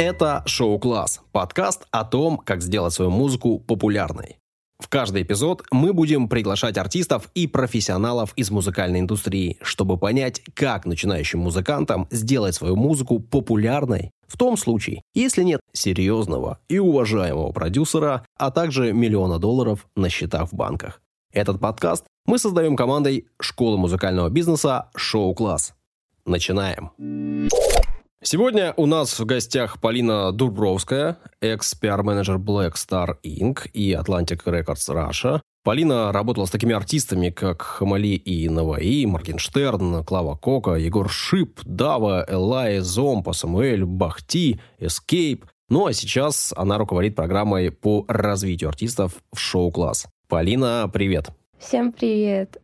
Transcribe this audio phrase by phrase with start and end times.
[0.00, 4.38] Это «Шоу-класс»– подкаст о том, как сделать свою музыку популярной.
[4.78, 10.86] В каждый эпизод мы будем приглашать артистов и профессионалов из музыкальной индустрии, чтобы понять, как
[10.86, 18.24] начинающим музыкантам сделать свою музыку популярной в том случае, если нет серьезного и уважаемого продюсера,
[18.38, 21.02] а также миллиона долларов на счетах в банках.
[21.30, 25.74] Этот подкаст мы создаем командой школы музыкального бизнеса «Шоу-класс».
[26.24, 26.90] Начинаем.
[28.22, 33.70] Сегодня у нас в гостях Полина Дубровская, экс-пиар-менеджер Black Star Inc.
[33.72, 35.40] и Atlantic Records Russia.
[35.64, 42.26] Полина работала с такими артистами, как Хамали и Наваи, Моргенштерн, Клава Кока, Егор Шип, Дава,
[42.28, 45.44] Элай, Зомпа, Самуэль, Бахти, Escape.
[45.70, 50.08] Ну а сейчас она руководит программой по развитию артистов в шоу-класс.
[50.28, 51.30] Полина, привет!
[51.58, 52.58] Всем привет!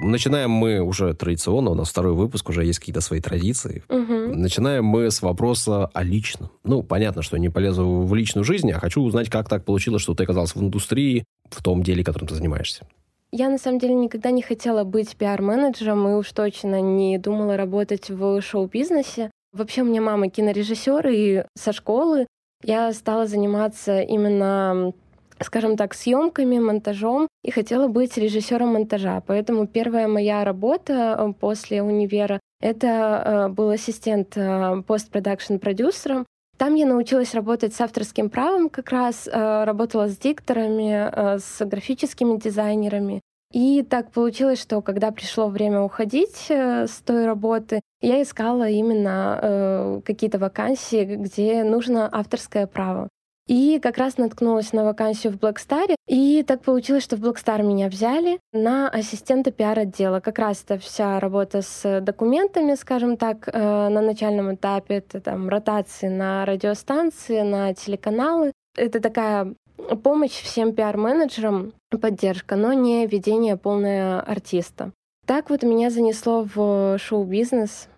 [0.00, 3.82] Начинаем мы уже традиционно, у нас второй выпуск, уже есть какие-то свои традиции.
[3.88, 4.36] Угу.
[4.36, 6.50] Начинаем мы с вопроса о личном.
[6.62, 10.14] Ну, понятно, что не полезу в личную жизнь, а хочу узнать, как так получилось, что
[10.14, 12.86] ты оказался в индустрии, в том деле, которым ты занимаешься.
[13.32, 18.08] Я, на самом деле, никогда не хотела быть пиар-менеджером и уж точно не думала работать
[18.08, 19.30] в шоу-бизнесе.
[19.52, 22.26] Вообще, у меня мама кинорежиссер, и со школы
[22.62, 24.92] я стала заниматься именно
[25.40, 29.22] скажем так, съемками, монтажом и хотела быть режиссером монтажа.
[29.26, 36.26] Поэтому первая моя работа э, после универа это э, был ассистент э, постпродакшн продюсером.
[36.56, 43.20] Там я научилась работать с авторским правом как раз, работала с дикторами, с графическими дизайнерами.
[43.52, 50.40] И так получилось, что когда пришло время уходить с той работы, я искала именно какие-то
[50.40, 53.08] вакансии, где нужно авторское право.
[53.48, 55.94] И как раз наткнулась на вакансию в Blackstar.
[56.06, 60.20] И так получилось, что в Blackstar меня взяли на ассистента пиар-отдела.
[60.20, 64.96] Как раз это вся работа с документами, скажем так, э, на начальном этапе.
[64.96, 68.52] Это там ротации на радиостанции, на телеканалы.
[68.76, 69.54] Это такая
[70.02, 71.72] помощь всем пиар-менеджерам,
[72.02, 74.92] поддержка, но не ведение полное артиста.
[75.24, 77.88] Так вот меня занесло в шоу-бизнес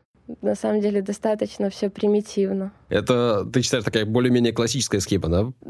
[0.43, 2.73] на самом деле достаточно все примитивно.
[2.89, 5.53] Это, ты считаешь, такая более-менее классическая схема, да?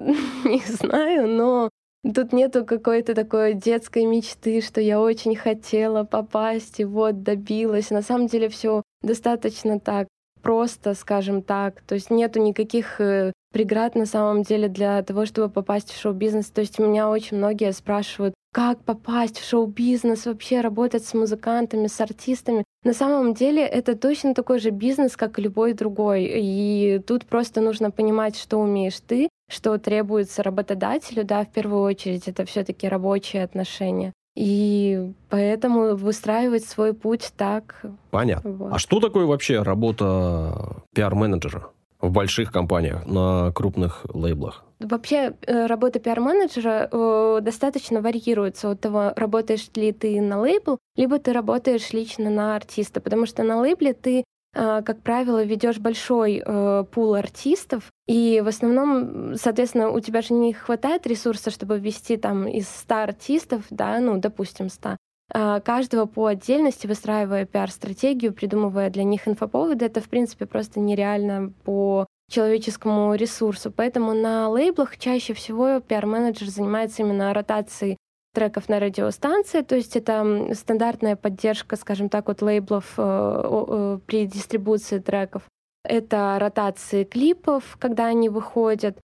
[0.45, 1.71] Не знаю, но
[2.03, 7.91] Тут нету какой-то такой детской мечты, что я очень хотела попасть и вот добилась.
[7.91, 10.09] На самом деле все достаточно так
[10.41, 11.83] просто, скажем так.
[11.83, 16.51] То есть нету никаких э, преград на самом деле для того, чтобы попасть в шоу-бизнес.
[16.51, 22.01] То есть меня очень многие спрашивают, как попасть в шоу-бизнес, вообще работать с музыкантами, с
[22.01, 22.65] артистами.
[22.85, 26.25] На самом деле это точно такой же бизнес, как и любой другой.
[26.25, 32.29] И тут просто нужно понимать, что умеешь ты, что требуется работодателю, да, в первую очередь
[32.29, 34.13] это все таки рабочие отношения.
[34.37, 37.83] И поэтому выстраивать свой путь так.
[38.11, 38.53] Понятно.
[38.53, 38.73] Вот.
[38.73, 41.71] А что такое вообще работа пиар-менеджера
[42.01, 44.65] в больших компаниях, на крупных лейблах?
[44.79, 51.19] Вообще э, работа пиар-менеджера э, достаточно варьируется от того, работаешь ли ты на лейбл, либо
[51.19, 56.85] ты работаешь лично на артиста, потому что на лейбле ты как правило, ведешь большой э,
[56.91, 62.49] пул артистов, и в основном, соответственно, у тебя же не хватает ресурса, чтобы ввести там
[62.49, 64.97] из 100 артистов, да, ну, допустим, 100,
[65.33, 71.53] а каждого по отдельности, выстраивая пиар-стратегию, придумывая для них инфоповоды, это, в принципе, просто нереально
[71.65, 73.71] по человеческому ресурсу.
[73.71, 77.97] Поэтому на лейблах чаще всего пиар-менеджер занимается именно ротацией
[78.33, 84.99] треков на радиостанции, то есть это стандартная поддержка, скажем так, от лейблов э, при дистрибуции
[84.99, 85.43] треков.
[85.85, 88.99] Это ротации клипов, когда они выходят.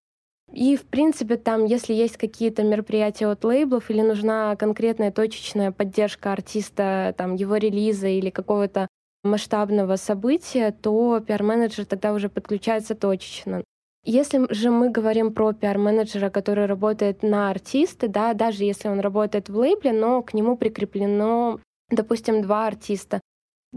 [0.53, 6.31] И, в принципе, там, если есть какие-то мероприятия от лейблов или нужна конкретная точечная поддержка
[6.31, 8.87] артиста, там, его релиза или какого-то
[9.23, 13.63] масштабного события, то пиар-менеджер тогда уже подключается точечно.
[14.03, 19.49] Если же мы говорим про пиар-менеджера, который работает на артиста, да, даже если он работает
[19.49, 23.19] в лейбле, но к нему прикреплено, допустим, два артиста,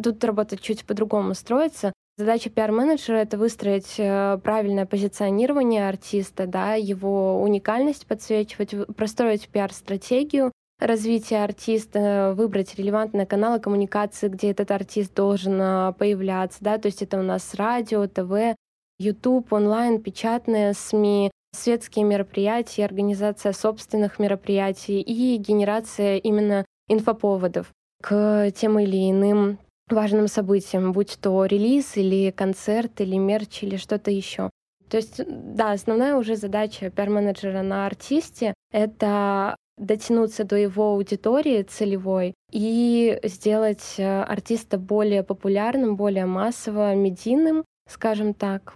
[0.00, 1.93] тут работа чуть по-другому строится.
[2.17, 11.44] Задача пиар-менеджера— это выстроить э, правильное позиционирование артиста, да, его уникальность подсвечивать, простроить пиар-стратегию, развития
[11.44, 17.19] артиста, выбрать релевантные каналы коммуникации, где этот артист должен а, появляться, да, то есть это
[17.19, 18.56] у нас радио, ТВ,
[19.00, 28.79] YouTube, онлайн, печатные СМИ, светские мероприятия, организация собственных мероприятий и генерация именно инфоповодов к тем
[28.79, 29.58] или иным
[29.88, 34.50] важным событиям, будь то релиз или концерт, или мерч, или что-то еще.
[34.91, 42.35] То есть, да, основная уже задача пиар-менеджера на артисте— это дотянуться до его аудитории целевой
[42.53, 48.75] и сделать э, артиста более популярным, более массово, медийным, скажем так.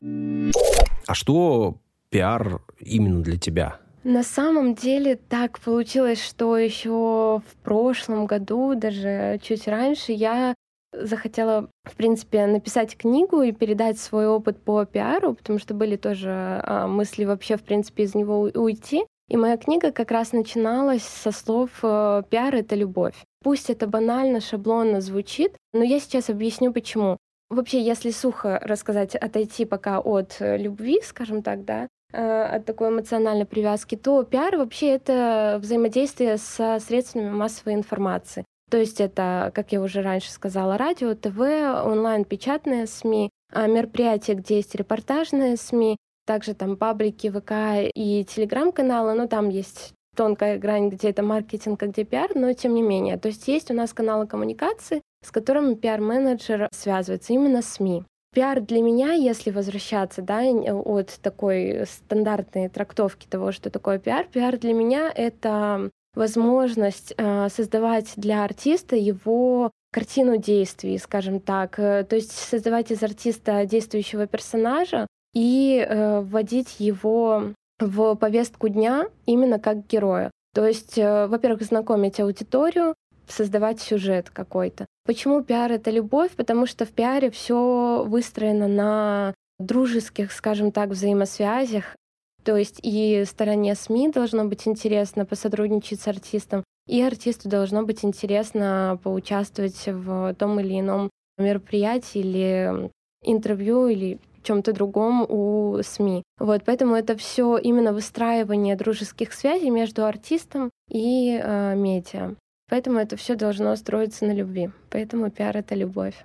[1.06, 1.76] А что
[2.10, 3.78] пиар именно для тебя?
[4.04, 10.54] На самом деле так получилось, что еще в прошлом году, даже чуть раньше, я
[10.92, 16.30] захотела, в принципе, написать книгу и передать свой опыт по пиару, потому что были тоже
[16.30, 19.04] а, мысли вообще, в принципе, из него уйти.
[19.28, 23.14] И моя книга как раз начиналась со слов э, «пиар— это любовь».
[23.42, 27.16] Пусть это банально, шаблонно звучит, но я сейчас объясню, почему.
[27.50, 32.88] Вообще, если сухо рассказать, отойти пока от э, любви, скажем так, да, э, от такой
[32.88, 38.44] эмоциональной привязки, то пиар вообще это взаимодействие со средствами массовой информации.
[38.70, 44.56] То есть это, как я уже раньше сказала, радио, ТВ, онлайн-печатные СМИ, а мероприятия, где
[44.56, 45.96] есть репортажные СМИ,
[46.26, 51.86] также там паблики, ВК и телеграм-каналы, но там есть тонкая грань, где это маркетинг, а
[51.86, 53.18] где пиар, но тем не менее.
[53.18, 58.04] То есть есть у нас каналы коммуникации, с которыми пиар-менеджер связывается, именно СМИ.
[58.34, 64.58] Пиар для меня, если возвращаться да, от такой стандартной трактовки того, что такое пиар, пиар
[64.58, 71.78] для меня— это возможность э, создавать для артиста его картину действий, скажем так.
[71.78, 79.06] Э, то есть создавать из артиста действующего персонажа и э, вводить его в повестку дня
[79.26, 80.30] именно как героя.
[80.54, 82.94] То есть, во-первых, знакомить аудиторию,
[83.28, 84.86] создавать сюжет какой-то.
[85.04, 86.32] Почему пиар это любовь?
[86.32, 91.96] Потому что в пиаре все выстроено на дружеских, скажем так, взаимосвязях.
[92.42, 98.04] То есть и стороне СМИ должно быть интересно посотрудничать с артистом, и артисту должно быть
[98.04, 102.90] интересно поучаствовать в том или ином мероприятии или
[103.22, 106.22] интервью или чем-то другом у СМИ.
[106.38, 112.34] Вот, поэтому это все именно выстраивание дружеских связей между артистом и э, медиа.
[112.68, 114.70] Поэтому это все должно строиться на любви.
[114.90, 116.24] Поэтому пиар это любовь.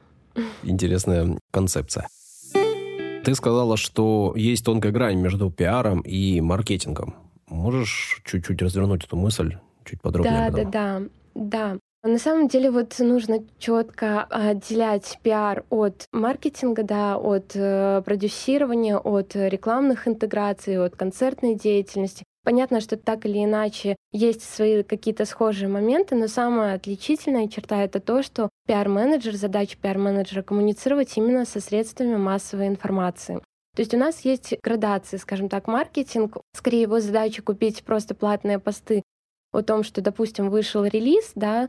[0.64, 2.08] Интересная концепция.
[3.24, 7.16] Ты сказала, что есть тонкая грань между пиаром и маркетингом.
[7.48, 10.50] Можешь чуть-чуть развернуть эту мысль чуть подробнее?
[10.52, 11.02] Да, да, да,
[11.36, 11.78] да.
[12.02, 19.36] На самом деле вот нужно четко отделять пиар от маркетинга, да, от э, продюсирования, от
[19.36, 22.24] рекламных интеграций, от концертной деятельности.
[22.50, 28.00] Понятно, что так или иначе есть свои какие-то схожие моменты, но самая отличительная черта— это
[28.00, 33.36] то, что пиар-менеджер, задача пиар-менеджера— коммуницировать именно со средствами массовой информации.
[33.75, 36.38] То есть у нас есть градации, скажем так, маркетинг.
[36.56, 39.04] Скорее его задача купить просто платные посты
[39.52, 41.68] о том, что, допустим, вышел релиз, да,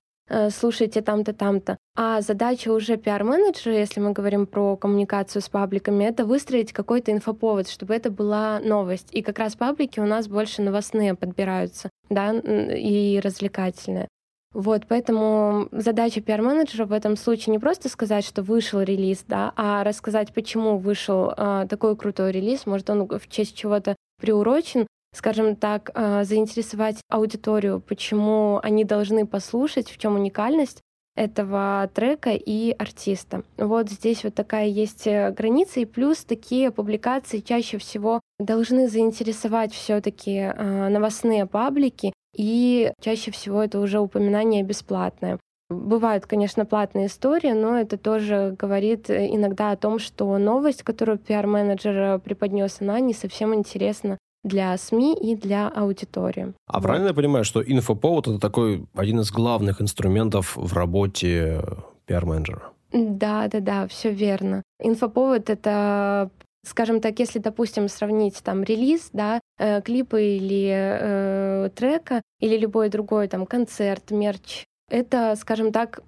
[0.50, 1.77] слушайте там-то, там-то.
[1.97, 7.69] А задача уже пиар-менеджера, если мы говорим про коммуникацию с пабликами, это выстроить какой-то инфоповод,
[7.69, 9.09] чтобы это была новость.
[9.12, 14.09] И как раз паблики у нас больше новостные подбираются, да, и развлекательные.
[14.53, 19.85] Вот, поэтому задача пиар-менеджера в этом случае не просто сказать, что вышел релиз, да, а
[19.85, 25.91] рассказать, почему вышел э, такой крутой релиз, может, он в честь чего-то приурочен, скажем так,
[25.95, 30.83] а, заинтересовать аудиторию, почему они должны послушать, в чем уникальность
[31.17, 33.43] этого трека и артиста.
[33.59, 39.73] Вот здесь вот такая есть э, граница, и плюс такие публикации чаще всего должны заинтересовать
[39.73, 45.39] все-таки а, новостные паблики, и чаще всего это уже упоминание бесплатное.
[45.69, 51.19] Бывают, конечно, платные истории, но это тоже говорит э, иногда о том, что новость, которую
[51.19, 56.54] пиар-менеджер э, преподнес, она не совсем интересна для СМИ и для аудитории.
[56.66, 56.82] А вот.
[56.82, 61.62] правильно я понимаю, что инфоповод это такой один из главных инструментов в работе
[62.06, 62.62] пиар-менеджера?
[62.92, 64.62] Да, да, да, все верно.
[64.82, 66.30] Инфоповод это
[66.62, 72.90] Скажем так, если, допустим, сравнить там релиз, да, э, клипы или э, трека, или любой
[72.90, 76.00] другой там концерт, мерч, это, скажем так,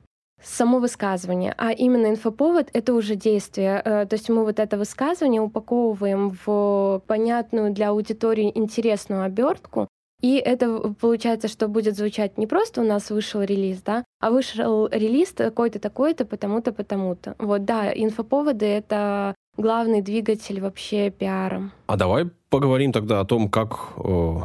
[0.45, 3.81] само высказывание, а именно инфоповод— это уже действие.
[3.85, 9.89] Э, то есть мы вот это высказывание упаковываем в понятную для аудитории интересную обертку,
[10.23, 14.87] и это получается, что будет звучать не просто у нас вышел релиз, да, а вышел
[14.87, 17.35] релиз такой-то, такой-то, потому-то, потому-то.
[17.39, 21.73] Вот, да, инфоповоды— это главный двигатель вообще пиара.
[21.89, 24.37] А давай поговорим тогда о том, как э,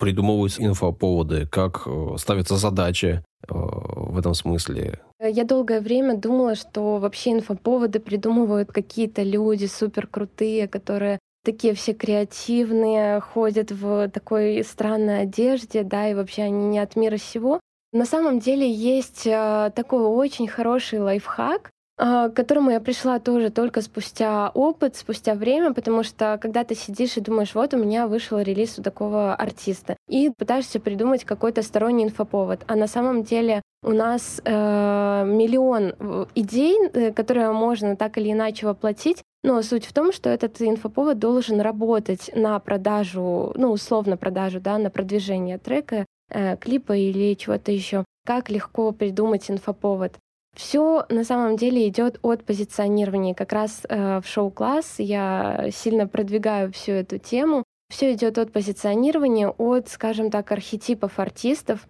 [0.00, 5.00] придумываются инфоповоды, как э, ставятся задачи в этом смысле.
[5.18, 11.94] Я долгое время думала, что вообще инфоповоды придумывают какие-то люди супер крутые, которые такие все
[11.94, 17.60] креативные, ходят в такой странной одежде, да, и вообще они не от мира сего.
[17.92, 21.70] На самом деле есть э, такой очень хороший лайфхак,
[22.00, 27.18] к которому я пришла тоже только спустя опыт, спустя время, потому что когда ты сидишь
[27.18, 32.04] и думаешь, вот у меня вышел релиз у такого артиста, и пытаешься придумать какой-то сторонний
[32.04, 38.18] инфоповод, а на самом деле у нас э, миллион э, идей, э, которые можно так
[38.18, 43.70] или иначе воплотить, но суть в том, что этот инфоповод должен работать на продажу, ну,
[43.70, 48.04] условно продажу, да, на продвижение трека, э, клипа или чего-то еще.
[48.26, 50.12] Как легко придумать инфоповод?
[50.60, 53.34] Все на самом деле идет от позиционирования.
[53.34, 57.64] Как раз э, в шоу-класс я сильно продвигаю всю эту тему.
[57.88, 61.88] Все идет от позиционирования, от, скажем так, архетипов артистов.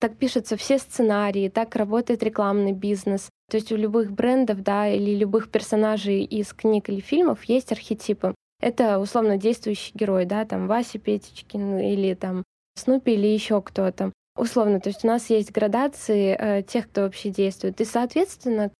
[0.00, 3.30] Так пишутся все сценарии, так работает рекламный бизнес.
[3.50, 8.34] То есть у любых брендов, да, или любых персонажей из книг или фильмов есть архетипы.
[8.60, 12.44] Это условно действующий герой, да, там Вася Петечкин или там
[12.76, 17.30] Снупи или еще кто-то условно, то есть у нас есть градации э, тех, кто вообще
[17.30, 17.80] действует.
[17.80, 18.70] И, соответственно,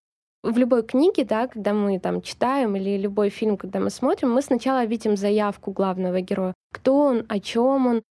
[0.42, 4.42] в любой книге, да, когда мы там читаем, или любой фильм, когда мы смотрим, мы
[4.42, 6.54] сначала видим заявку главного героя.
[6.72, 8.02] Кто он, о чем он,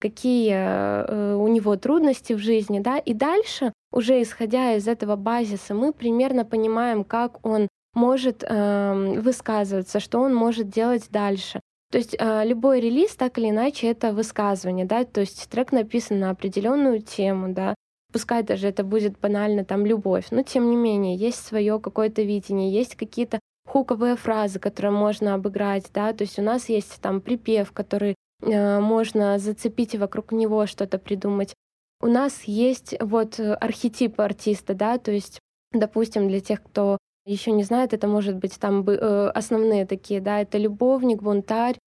[0.00, 5.74] какие э, у него трудности в жизни, да, и дальше, уже исходя из этого базиса,
[5.74, 11.60] мы примерно понимаем, как он может э, высказываться, что он может делать дальше.
[11.92, 16.20] То есть э, любой релиз, так или иначе, это высказывание, да, то есть трек написан
[16.20, 17.74] на определенную тему, да,
[18.10, 22.72] пускай даже это будет банально там любовь, но тем не менее есть свое какое-то видение,
[22.72, 27.72] есть какие-то хуковые фразы, которые можно обыграть, да, то есть у нас есть там припев,
[27.72, 31.52] который э, можно зацепить и вокруг него что-то придумать.
[32.00, 35.40] У нас есть вот архетип артиста, да, то есть,
[35.72, 40.40] допустим, для тех, кто еще не знает, это может быть там э, основные такие, да,
[40.40, 41.78] это любовник, бунтарь,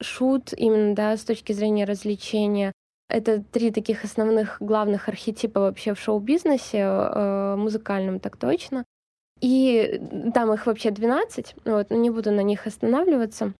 [0.00, 2.72] шут, именно, да, с точки зрения развлечения.
[3.08, 8.84] Это три таких основных главных архетипа вообще в шоу-бизнесе, э, музыкальном так точно.
[9.40, 10.00] И
[10.32, 13.52] там их вообще 12, вот, но не буду на них останавливаться.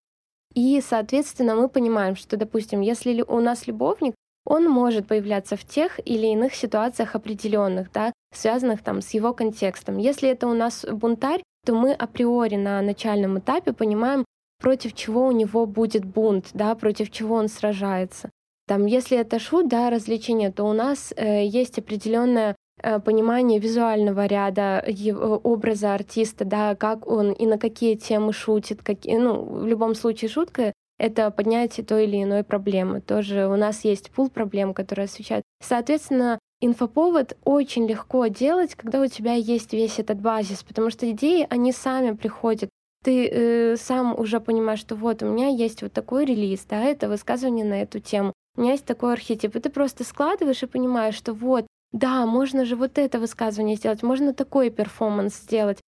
[0.55, 4.14] И, соответственно, мы понимаем, что, допустим, если у нас любовник,
[4.45, 9.99] он может появляться в тех или иных ситуациях определенных, да, связанных там с его контекстом.
[9.99, 14.25] Если это у нас бунтарь, то мы априори на начальном этапе понимаем,
[14.61, 18.31] против чего у него будет бунт, да, против чего он сражается.
[18.67, 24.25] Там, если это шут, да, развлечение, то у нас э, есть определенное э, понимание визуального
[24.25, 29.67] ряда его, образа артиста, да, как он и на какие темы шутит, какие, ну, в
[29.67, 33.01] любом случае шутка это поднятие той или иной проблемы.
[33.01, 35.45] Тоже у нас есть пул проблем, которые освещают.
[35.63, 41.47] Соответственно, инфоповод очень легко делать, когда у тебя есть весь этот базис, потому что идеи,
[41.51, 42.71] они сами приходят.
[43.03, 47.09] Ты э, сам уже понимаешь, что вот у меня есть вот такой релиз, да, это
[47.09, 48.33] высказывание на эту тему.
[48.57, 52.65] У меня есть такой архетип, и ты просто складываешь и понимаешь, что вот, да, можно
[52.65, 55.81] же вот это высказывание сделать, можно такой перформанс сделать,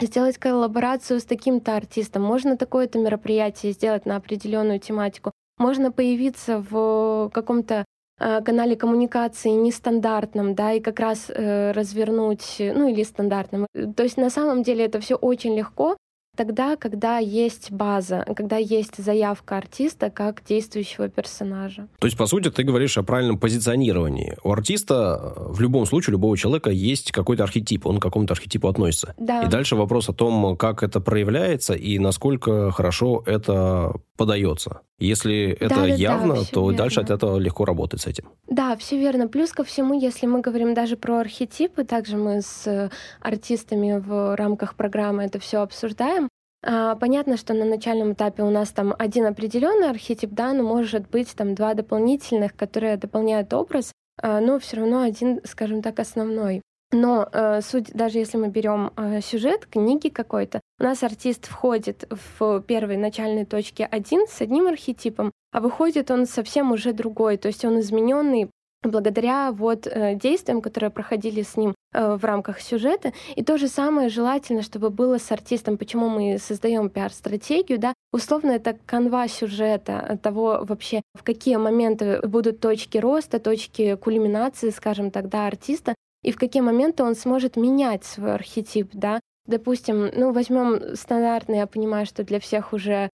[0.00, 7.30] сделать коллаборацию с таким-то артистом, можно такое-то мероприятие сделать на определенную тематику, можно появиться в
[7.32, 7.84] каком-то
[8.18, 13.66] э, канале коммуникации нестандартном, да, и как раз э, развернуть, ну или стандартном.
[13.96, 15.96] То есть на самом деле это все очень легко,
[16.36, 21.88] тогда, когда есть база, когда есть заявка артиста как действующего персонажа.
[21.98, 24.36] То есть, по сути, ты говоришь о правильном позиционировании.
[24.42, 28.34] У артиста э, в любом случае, у любого человека есть какой-то архетип, он к какому-то
[28.34, 29.14] архетипу относится.
[29.18, 29.42] Да.
[29.42, 34.80] И дальше вопрос о том, как это проявляется и насколько хорошо это подается.
[34.98, 36.78] Если это да, явно, да, то верно.
[36.78, 38.28] дальше от этого легко работать с этим.
[38.46, 39.26] Да, все верно.
[39.26, 44.36] Плюс ко всему, если мы говорим даже про архетипы, также мы с э, артистами в
[44.36, 46.28] рамках программы это все обсуждаем.
[46.64, 51.10] А, понятно, что на начальном этапе у нас там один определенный архетип, да, но может
[51.10, 56.62] быть там два дополнительных, которые дополняют образ, а, но все равно один, скажем так, основной.
[56.94, 62.08] Но э, суть, даже если мы берем э, сюжет книги какой-то, у нас артист входит
[62.38, 67.48] в первой начальной точке один с одним архетипом, а выходит он совсем уже другой, то
[67.48, 68.48] есть он измененный
[68.84, 73.12] благодаря вот э, действиям, которые проходили с ним э, в рамках сюжета.
[73.34, 75.78] И то же самое желательно, чтобы было с артистом.
[75.78, 77.94] Почему мы создаем пиар-стратегию, да?
[78.12, 85.10] Условно, это канва сюжета того вообще, в какие моменты будут точки роста, точки кульминации, скажем
[85.10, 85.94] тогда, артиста,
[86.24, 89.20] и в какие моменты он сможет менять свой архетип, да?
[89.46, 93.10] Допустим, ну, возьмем стандартный, я понимаю, что для всех уже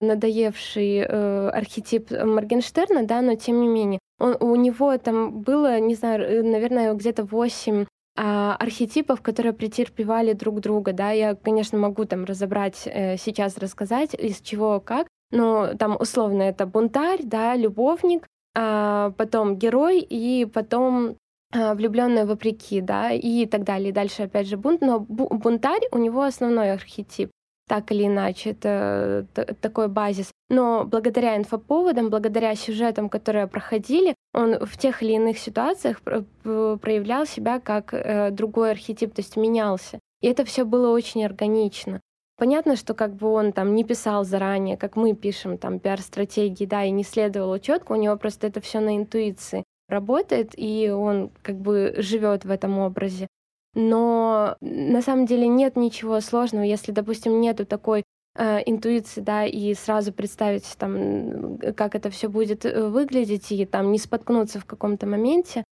[0.00, 5.94] надоевший э, архетип Моргенштерна, да, но тем не менее, он, у него там было, не
[5.94, 7.86] знаю, э, наверное, где-то восемь
[8.16, 14.14] а, архетипов, которые претерпевали друг друга, да, я, конечно, могу там разобрать, э, сейчас рассказать,
[14.14, 21.16] из чего как, но там условно это бунтарь, да, любовник, а потом герой и потом
[21.52, 23.92] влюбленная вопреки, да, и так далее.
[23.92, 27.30] Дальше опять же бунт, но бунтарь у него основной архетип
[27.70, 29.28] так или иначе, это
[29.60, 30.32] такой базис.
[30.48, 37.60] Но благодаря инфоповодам, благодаря сюжетам, которые проходили, он в тех или иных ситуациях проявлял себя
[37.60, 40.00] как э, другой архетип, то есть менялся.
[40.20, 42.00] И это все было очень органично.
[42.36, 46.84] Понятно, что как бы он там не писал заранее, как мы пишем там пиар-стратегии, да,
[46.84, 51.56] и не следовал четко, у него просто это все на интуиции работает, и он как
[51.56, 53.26] бы живет в этом образе.
[53.74, 58.02] Но на самом деле нет ничего сложного, если, допустим, нету такой
[58.34, 63.92] э, интуиции, да, и сразу представить там, как это все будет э, выглядеть, и там
[63.92, 65.64] не споткнуться в каком-то моменте.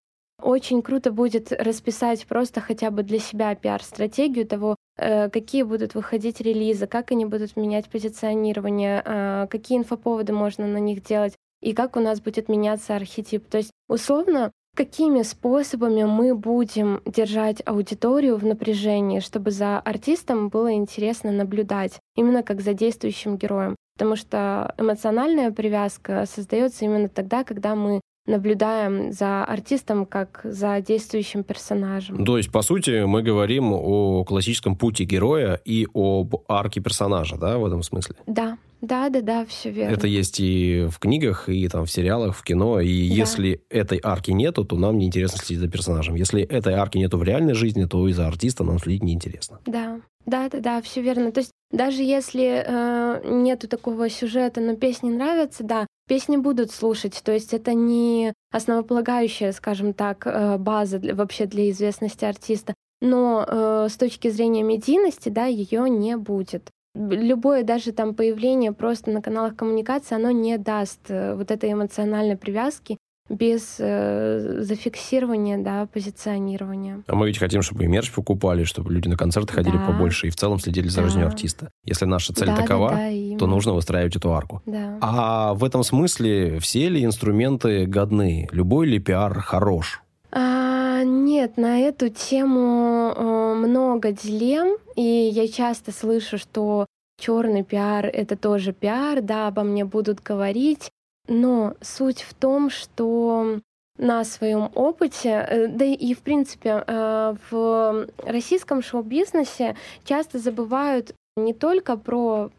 [0.44, 6.40] Очень круто будет расписать просто хотя бы для себя пиар-стратегию того, э, какие будут выходить
[6.40, 12.00] релизы, как они будут менять позиционирование, какие инфоповоды можно на них делать, и как у
[12.00, 13.48] нас будет меняться архетип.
[13.48, 20.72] То есть, условно, какими способами мы будем держать аудиторию в напряжении, чтобы за артистом было
[20.74, 23.76] интересно наблюдать, именно как за действующим героем.
[23.98, 31.44] Потому что эмоциональная привязка создается именно тогда, когда мы наблюдаем за артистом как за действующим
[31.44, 32.24] персонажем.
[32.26, 37.58] То есть, по сути, мы говорим о классическом пути героя и об арке персонажа, да,
[37.58, 38.16] в этом смысле?
[38.28, 39.94] Да, да, да, да, все верно.
[39.94, 42.80] Это есть и в книгах, и там в сериалах, в кино.
[42.80, 43.16] И да.
[43.16, 46.16] если этой арки нету, то нам неинтересно следить за персонажем.
[46.16, 49.60] Если этой арки нету в реальной жизни, то из-за артиста нам следить неинтересно.
[49.66, 51.32] Да, да, да, да, все верно.
[51.32, 57.22] То есть даже если э, нету такого сюжета, но песни нравятся, да, песни будут слушать.
[57.24, 62.74] То есть это не основополагающая, скажем так, э, база для, вообще для известности артиста.
[63.02, 69.12] Но э, с точки зрения медийности, да, ее не будет любое даже там появление просто
[69.12, 72.98] на каналах коммуникации, оно не даст э, вот этой эмоциональной привязки
[73.30, 77.04] без э, зафиксирования, да, позиционирования.
[77.08, 79.86] А мы ведь хотим, чтобы и мерч покупали, чтобы люди на концерты ходили да.
[79.86, 81.08] побольше и в целом следили за да.
[81.08, 81.70] жизнью артиста.
[81.84, 84.62] Если наша цель да, такова, да, да, то нужно выстраивать эту арку.
[84.66, 84.98] Да.
[85.02, 88.48] А в этом смысле все ли инструменты годны?
[88.52, 90.02] Любой ли пиар хорош?
[90.32, 96.86] А, нет, на эту тему э, много дилемм, и я часто слышу, что
[97.20, 100.90] черный пиар это тоже пиар, да, обо мне будут говорить,
[101.28, 103.60] но суть в том, что
[103.98, 111.54] на своем опыте, э, да и в принципе э, в российском шоу-бизнесе часто забывают не
[111.54, 112.52] только про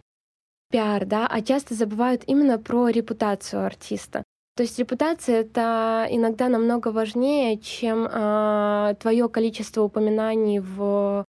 [0.71, 4.23] пиар, да, а часто забывают именно про репутацию артиста.
[4.57, 11.25] То есть репутация это иногда намного важнее, чем э, твое количество упоминаний в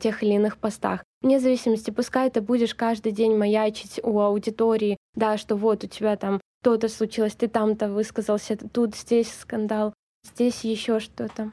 [0.00, 1.02] тех или иных постах.
[1.22, 6.16] Вне зависимости, пускай ты будешь каждый день маячить у аудитории, да, что вот у тебя
[6.16, 9.94] там то-то случилось, ты там-то высказался, тут здесь скандал,
[10.24, 11.52] здесь еще что-то.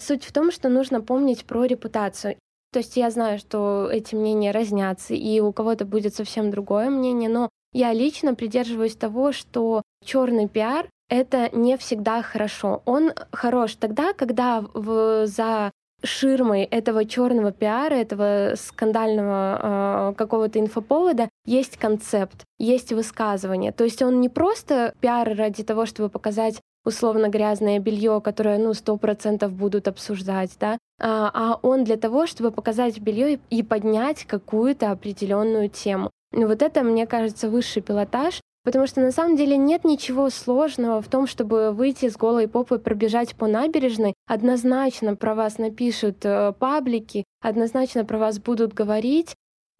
[0.00, 2.36] Суть в том, что нужно помнить про репутацию.
[2.72, 7.30] То есть я знаю, что эти мнения разнятся, и у кого-то будет совсем другое мнение,
[7.30, 12.82] но я лично придерживаюсь того, что черный пиар это не всегда хорошо.
[12.84, 21.28] Он хорош тогда, когда в, за ширмой этого черного пиара, этого скандального э, какого-то инфоповода
[21.44, 23.72] есть концепт, есть высказывание.
[23.72, 28.72] То есть он не просто пиар ради того, чтобы показать условно грязное белье, которое, ну,
[28.74, 34.24] сто процентов будут обсуждать, да, а, а он для того, чтобы показать белье и поднять
[34.24, 36.10] какую-то определенную тему.
[36.32, 41.00] Ну, вот это, мне кажется, высший пилотаж, Потому что на самом деле нет ничего сложного
[41.00, 44.12] в том, чтобы выйти с голой попой, пробежать по набережной.
[44.26, 49.34] Однозначно про вас напишут э, паблики, однозначно про вас будут говорить.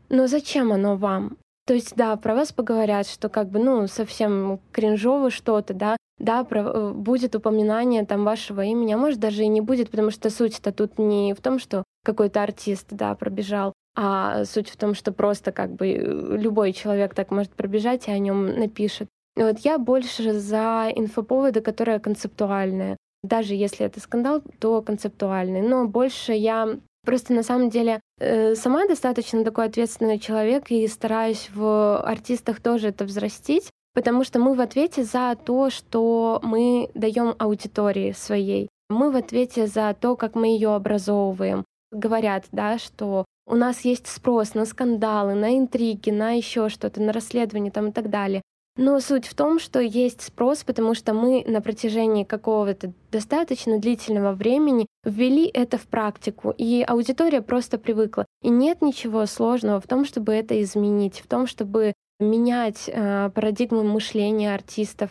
[0.08, 1.36] Но зачем оно вам?
[1.66, 6.42] То есть, да, про вас поговорят, что как бы, ну, совсем кринжово что-то, да, да,
[6.44, 10.30] про, э, будет упоминание там вашего имени, а может даже и не будет, потому что
[10.30, 15.10] суть-то тут не в том, что какой-то артист, да, пробежал, а суть в том, что
[15.10, 19.08] просто как бы э, любой человек так может пробежать и о нем напишет.
[19.34, 22.96] Вот я больше за инфоповоды, которые концептуальные.
[23.24, 25.62] Даже если это скандал, то концептуальный.
[25.62, 31.50] Но больше я просто на самом деле э, сама достаточно такой ответственный человек и стараюсь
[31.52, 37.34] в артистах тоже это взрастить, потому что мы в ответе за то, что мы даем
[37.40, 38.68] аудитории своей.
[38.90, 41.64] Мы в ответе за то, как мы ее образовываем.
[41.90, 47.12] Говорят, да, что у нас есть спрос на скандалы, на интриги, на еще что-то, на
[47.12, 48.42] расследование там и так далее.
[48.76, 54.34] Но суть в том, что есть спрос, потому что мы на протяжении какого-то достаточно длительного
[54.34, 58.24] времени ввели это в практику, и аудитория просто привыкла.
[58.40, 63.82] И нет ничего сложного в том, чтобы это изменить, в том, чтобы менять э, парадигму
[63.82, 65.10] мышления артистов.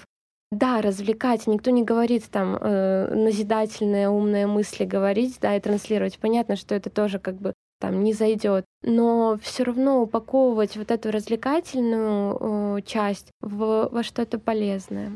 [0.50, 1.46] да, развлекать.
[1.46, 6.20] Никто не говорит там э, назидательные, умные мысли говорить, да, и транслировать.
[6.20, 8.66] Понятно, что это тоже как бы там не зайдет.
[8.84, 15.14] Но все равно упаковывать вот эту развлекательную э, часть в, во что-то полезное.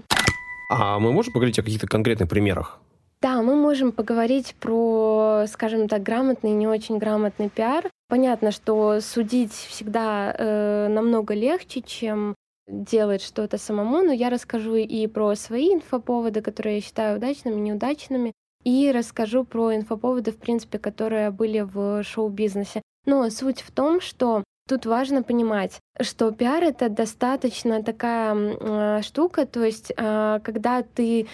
[0.69, 2.79] А мы можем поговорить о каких-то конкретных примерах?
[3.21, 7.87] Да, мы можем поговорить про, скажем так, грамотный и не очень грамотный пиар.
[8.07, 12.35] Понятно, что судить всегда э, намного легче, чем
[12.67, 18.33] делать что-то самому, но я расскажу и про свои инфоповоды, которые я считаю удачными, неудачными,
[18.63, 22.81] и расскажу про инфоповоды, в принципе, которые были в шоу-бизнесе.
[23.05, 29.45] Но суть в том, что тут важно понимать, что пиар это достаточно такая э, штука,
[29.45, 31.27] то есть э, когда ты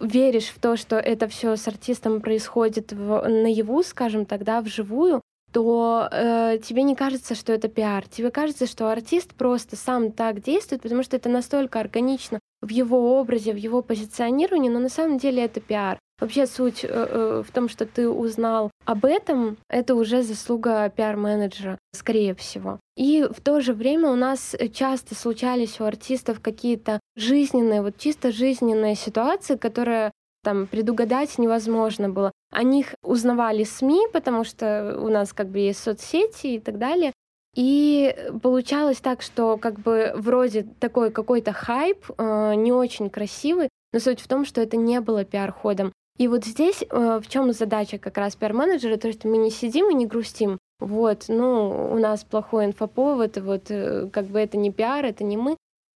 [0.00, 6.08] веришь в то, что это все с артистом происходит в, наяву, скажем тогда, вживую, то
[6.10, 8.08] э, тебе не кажется, что это пиар.
[8.08, 13.20] Тебе кажется, что артист просто сам так действует, потому что это настолько органично в его
[13.20, 15.98] образе, в его позиционировании, но на самом деле это пиар.
[16.20, 21.78] Вообще суть э, э, в том, что ты узнал об этом, это уже заслуга пиар-менеджера,
[21.92, 22.78] скорее всего.
[22.96, 28.30] И в то же время у нас часто случались у артистов какие-то жизненные, вот чисто
[28.30, 30.12] жизненные ситуации, которые
[30.44, 32.30] там предугадать невозможно было.
[32.52, 37.12] О них узнавали СМИ, потому что у нас как бы есть соцсети и так далее.
[37.56, 44.00] И получалось так, что как бы вроде такой какой-то хайп, э, не очень красивый, но
[44.00, 45.92] суть в том, что это не было пиар-ходом.
[46.16, 49.90] И вот здесь э, в чем задача как раз пиар-менеджера, то есть мы не сидим
[49.90, 50.58] и не грустим.
[50.78, 55.36] Вот, ну, у нас плохой инфоповод, вот э, как бы это не пиар, это не
[55.36, 55.56] мы.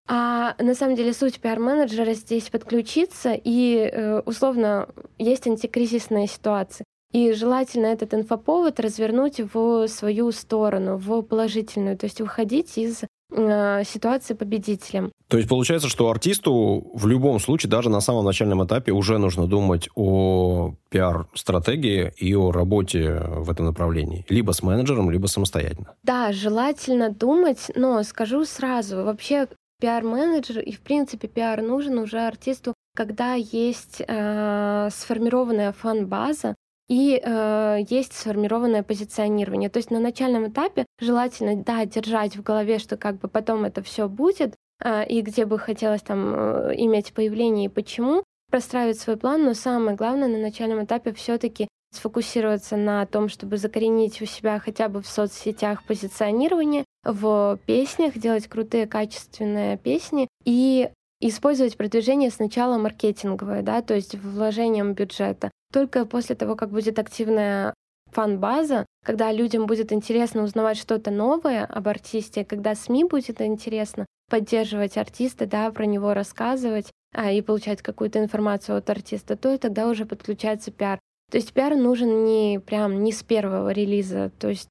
[0.06, 6.84] А на самом деле суть пиар-менеджера здесь подключиться, и э, условно есть антикризисная ситуация.
[7.12, 14.34] И желательно этот инфоповод развернуть в свою сторону, в положительную, то есть выходить из ситуации
[14.34, 15.10] победителем.
[15.28, 19.46] То есть получается, что артисту в любом случае, даже на самом начальном этапе, уже нужно
[19.46, 24.24] думать о пиар-стратегии и о работе в этом направлении.
[24.28, 25.94] Либо с менеджером, либо самостоятельно.
[26.02, 29.48] Да, желательно думать, но скажу сразу, вообще
[29.80, 36.54] пиар-менеджер и, в принципе, пиар нужен уже артисту, когда есть э, сформированная фан-база
[36.88, 39.70] и э, есть сформированное позиционирование.
[39.70, 43.82] То есть на начальном этапе желательно, да, держать в голове, что как бы потом это
[43.82, 49.16] все будет, э, и где бы хотелось там э, иметь появление и почему, простраивать свой
[49.16, 54.58] план, но самое главное на начальном этапе все-таки сфокусироваться на том, чтобы закоренить у себя
[54.58, 60.90] хотя бы в соцсетях позиционирование, в песнях, делать крутые качественные песни и
[61.28, 65.50] использовать продвижение сначала маркетинговое, да, то есть вложением бюджета.
[65.72, 67.74] Только после того, как будет активная
[68.12, 74.96] фан-база, когда людям будет интересно узнавать что-то новое об артисте, когда СМИ будет интересно поддерживать
[74.96, 80.06] артиста, да, про него рассказывать а, и получать какую-то информацию от артиста, то тогда уже
[80.06, 80.98] подключается пиар.
[81.30, 84.68] То есть пиар нужен не прям не с первого релиза, то есть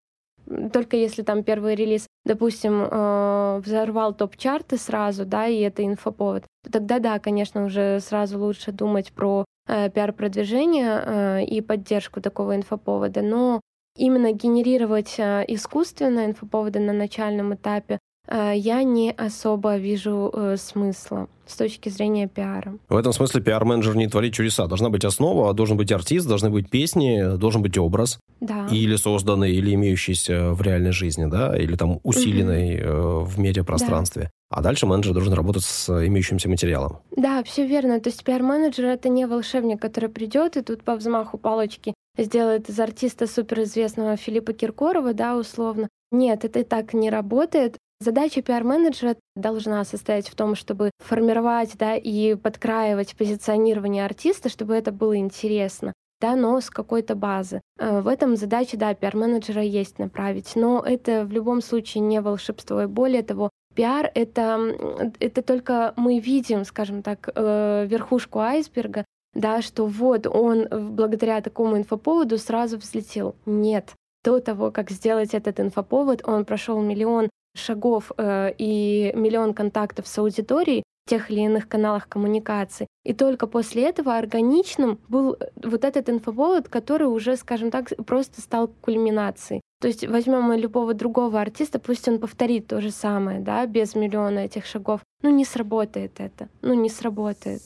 [0.71, 6.71] только если там первый релиз, допустим, э, взорвал топ-чарты сразу, да, и это инфоповод, то
[6.71, 13.21] тогда, да, конечно, уже сразу лучше думать про э, пиар-продвижение э, и поддержку такого инфоповода.
[13.21, 13.61] Но
[13.97, 21.89] именно генерировать искусственно инфоповоды на начальном этапе я не особо вижу э, смысла с точки
[21.89, 22.77] зрения пиара.
[22.87, 24.65] В этом смысле пиар-менеджер не творит чудеса.
[24.67, 28.19] Должна быть основа, должен быть артист, должны быть песни, должен быть образ.
[28.39, 28.67] Да.
[28.71, 33.25] Или созданный, или имеющийся в реальной жизни, да, или там усиленный угу.
[33.25, 34.23] в медиапространстве.
[34.23, 34.29] Да.
[34.49, 36.99] А дальше менеджер должен работать с имеющимся материалом.
[37.15, 37.99] Да, все верно.
[37.99, 42.79] То есть пиар-менеджер это не волшебник, который придет и тут по взмаху палочки сделает из
[42.79, 45.89] артиста суперизвестного Филиппа Киркорова, да, условно.
[46.11, 47.77] Нет, это так не работает.
[48.03, 54.91] Задача пиар-менеджера должна состоять в том, чтобы формировать да, и подкраивать позиционирование артиста, чтобы это
[54.91, 57.59] было интересно да, но с какой-то базы.
[57.77, 62.83] Э, в этом задача, да, пиар-менеджера есть направить, но это в любом случае не волшебство.
[62.83, 69.61] И более того, пиар— это, это только мы видим, скажем так, э, верхушку айсберга, да,
[69.61, 73.35] что вот он благодаря такому инфоповоду сразу взлетел.
[73.45, 73.91] Нет.
[74.23, 80.17] До того, как сделать этот инфоповод, он прошел миллион шагов э, и миллион контактов с
[80.17, 82.87] аудиторией в тех или иных каналах коммуникации.
[83.03, 88.41] И только после этого органичным был э, вот этот инфоповод, который уже, скажем так, просто
[88.41, 89.61] стал кульминацией.
[89.81, 94.39] То есть возьмем любого другого артиста, пусть он повторит то же самое, да, без миллиона
[94.39, 95.01] этих шагов.
[95.21, 97.61] Ну не сработает это, ну не сработает.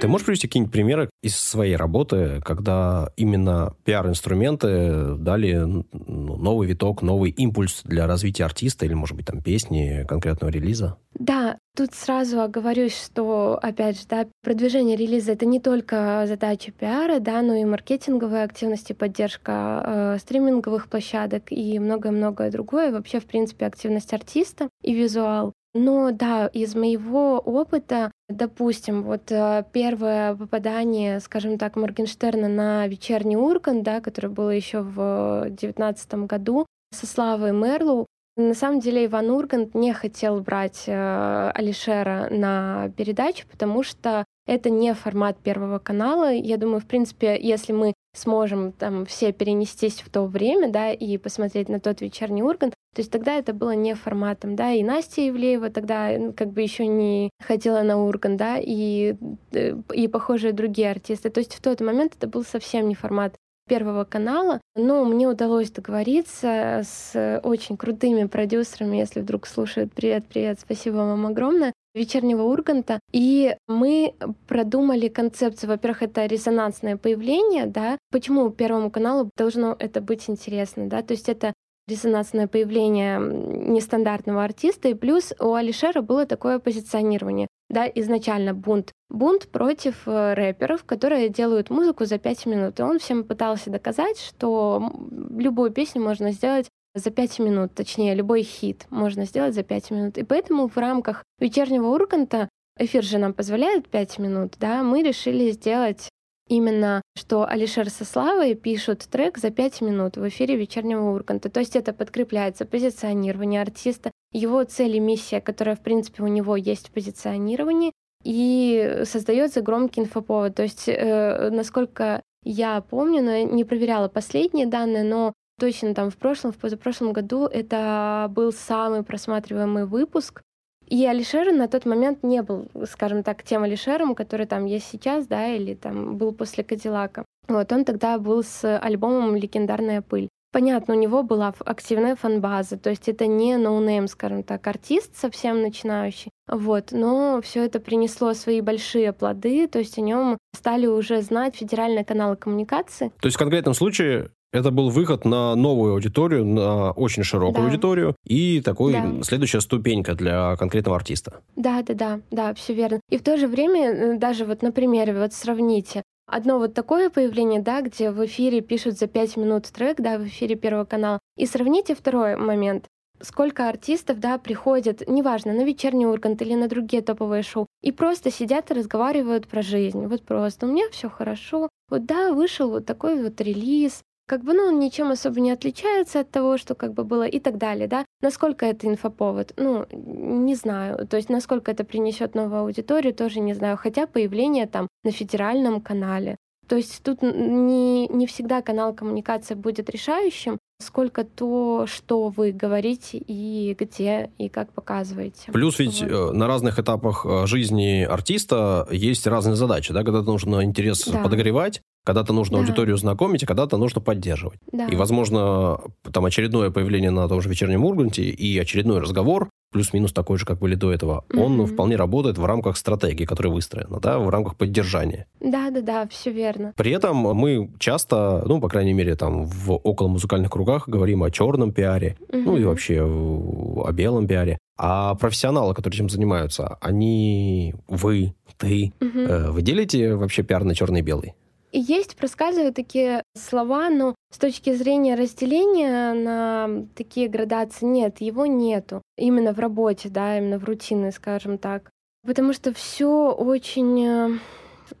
[0.00, 7.02] Ты можешь привести какие-нибудь примеры из своей работы, когда именно пиар-инструменты дали ну, новый виток,
[7.02, 10.98] новый импульс для развития артиста или, может быть, там песни конкретного релиза?
[11.18, 17.20] Да, Тут сразу оговорюсь, что, опять же, да, продвижение релиза— это не только задача пиара,
[17.20, 22.90] да, но и маркетинговые активности, поддержка э, стриминговых площадок и многое-многое другое.
[22.90, 25.52] Вообще, в принципе, активность артиста и визуал.
[25.78, 33.36] Но да, из моего опыта, допустим, вот э, первое попадание, скажем так, Моргенштерна на вечерний
[33.36, 39.30] Ургант, да, которое было еще в 2019 году, со Славой Мерлоу, на самом деле Иван
[39.30, 46.32] Ургант не хотел брать э, Алишера на передачу, потому что это не формат Первого канала.
[46.32, 51.16] Я думаю, в принципе, если мы сможем там все перенестись в то время, да, и
[51.18, 55.22] посмотреть на тот вечерний Ургант, то есть тогда это было не форматом, да, и Настя
[55.22, 59.14] Евлеева тогда как бы еще не ходила на Ургант, да, и,
[59.52, 61.30] э, и похожие другие артисты.
[61.30, 63.34] То есть в тот момент это был совсем не формат
[63.68, 69.92] Первого канала, но мне удалось договориться с очень крутыми продюсерами, если вдруг слушают.
[69.92, 73.00] Привет, привет, спасибо вам огромное вечернего Урганта.
[73.12, 74.14] И мы
[74.46, 75.70] продумали концепцию.
[75.70, 77.98] Во-первых, это резонансное появление, да.
[78.10, 81.02] Почему Первому каналу должно это быть интересно, да?
[81.02, 81.52] То есть это
[81.88, 88.92] резонансное появление нестандартного артиста, и плюс у Алишера было такое позиционирование да, изначально бунт.
[89.10, 92.80] Бунт против э, рэперов, которые делают музыку за пять минут.
[92.80, 94.90] И он всем пытался доказать, что
[95.36, 100.18] любую песню можно сделать за пять минут, точнее, любой хит можно сделать за пять минут.
[100.18, 105.50] И поэтому в рамках вечернего Урганта эфир же нам позволяет пять минут, да, мы решили
[105.50, 106.08] сделать
[106.48, 111.50] именно, что Алишер со Славой пишут трек за пять минут в эфире вечернего Урганта.
[111.50, 116.56] То есть это подкрепляется позиционирование артиста, его цель и миссия, которая, в принципе, у него
[116.56, 117.92] есть в позиционировании,
[118.24, 120.54] и создается громкий инфоповод.
[120.54, 126.16] То есть, э, насколько я помню, но не проверяла последние данные, но точно там в
[126.16, 130.42] прошлом, в позапрошлом году это был самый просматриваемый выпуск
[130.88, 135.26] и Алишер на тот момент не был, скажем так, тем Алишером, который там есть сейчас,
[135.26, 137.24] да, или там был после Кадиллака.
[137.46, 140.28] Вот, он тогда был с альбомом «Легендарная пыль».
[140.50, 145.14] Понятно, у него была активная фанбаза, то есть это не no name, скажем так, артист
[145.14, 150.86] совсем начинающий, вот, но все это принесло свои большие плоды, то есть о нем стали
[150.86, 153.12] уже знать федеральные каналы коммуникации.
[153.20, 157.68] То есть в конкретном случае это был выход на новую аудиторию, на очень широкую да.
[157.68, 159.22] аудиторию и такой да.
[159.22, 161.42] следующая ступенька для конкретного артиста.
[161.56, 163.00] Да, да, да, да, все верно.
[163.10, 167.10] И в то же время, э, даже вот на примере, вот сравните, одно вот такое
[167.10, 171.18] появление, да, где в эфире пишут за пять минут трек, да, в эфире Первого канала,
[171.36, 172.86] и сравните второй момент.
[173.20, 178.30] Сколько артистов, да, приходят, неважно, на вечерний Ургант или на другие топовые шоу, и просто
[178.30, 180.06] сидят и разговаривают про жизнь.
[180.06, 181.68] Вот просто у меня все хорошо.
[181.90, 186.20] Вот да, вышел вот такой вот релиз, как бы, ну, он ничем особо не отличается
[186.20, 188.04] от того, что как бы было и так далее, да.
[188.20, 189.54] Насколько это инфоповод?
[189.56, 191.06] Ну, не знаю.
[191.06, 193.78] То есть, насколько это принесет новую аудиторию, тоже не знаю.
[193.78, 196.36] Хотя появление там на федеральном канале.
[196.68, 203.16] То есть тут не, не всегда канал коммуникации будет решающим, сколько то, что вы говорите
[203.16, 205.50] и где, и как показываете.
[205.50, 206.10] Плюс ведь вот.
[206.10, 211.22] Э, на разных этапах э, жизни артиста есть разные задачи, да, когда нужно интерес да.
[211.22, 212.62] подогревать, когда-то нужно да.
[212.62, 214.58] аудиторию знакомить, а когда-то нужно поддерживать.
[214.72, 214.86] Да.
[214.86, 215.78] И, возможно,
[216.10, 220.58] там очередное появление на том же вечернем Урганте и очередной разговор, плюс-минус такой же, как
[220.58, 221.38] были до этого, mm-hmm.
[221.38, 225.26] он вполне работает в рамках стратегии, которая выстроена, да, в рамках поддержания.
[225.38, 226.72] Да, да, да, все верно.
[226.78, 231.30] При этом мы часто, ну, по крайней мере, там в около музыкальных кругах говорим о
[231.30, 232.42] черном пиаре, mm-hmm.
[232.42, 234.56] ну и вообще о белом пиаре.
[234.78, 239.26] А профессионалы, которые этим занимаются, они, вы, ты, mm-hmm.
[239.28, 241.34] э, вы делите вообще пиар на черный и белый?
[241.70, 248.46] И есть, проскальзывают такие слова, но с точки зрения разделения на такие градации нет, его
[248.46, 249.02] нету.
[249.16, 251.90] Именно в работе, да, именно в рутине, скажем так.
[252.26, 254.40] Потому что все очень,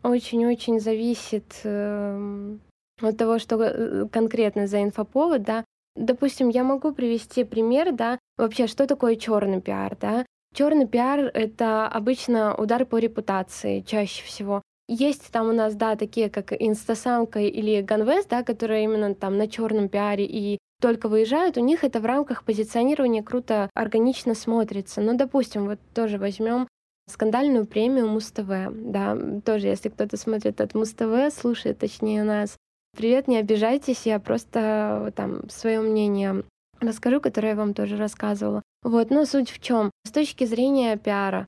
[0.02, 2.60] очень-очень зависит эм,
[3.00, 5.64] от того, что э, конкретно за инфоповод, да.
[5.96, 10.26] Допустим, я могу привести пример, да, вообще, что такое черный пиар, да.
[10.54, 14.62] Черный пиар— это обычно удар по репутации чаще всего.
[14.88, 19.46] Есть там у нас, да, такие как Инстасамка или Ганвест, да, которые именно там на
[19.46, 25.00] черном пиаре и только выезжают, у них это в рамках позиционирования круто, органично смотрится.
[25.00, 26.68] Ну, допустим, вот тоже возьмем
[27.10, 32.56] скандальную премию Муз-ТВ, да, тоже, если кто-то смотрит от Муз-ТВ, слушает, точнее, нас,
[32.96, 36.44] привет, не обижайтесь, я просто там свое мнение
[36.80, 38.62] расскажу, которое я вам тоже рассказывала.
[38.82, 39.90] Вот, но суть в чем?
[40.06, 41.46] С точки зрения пиара,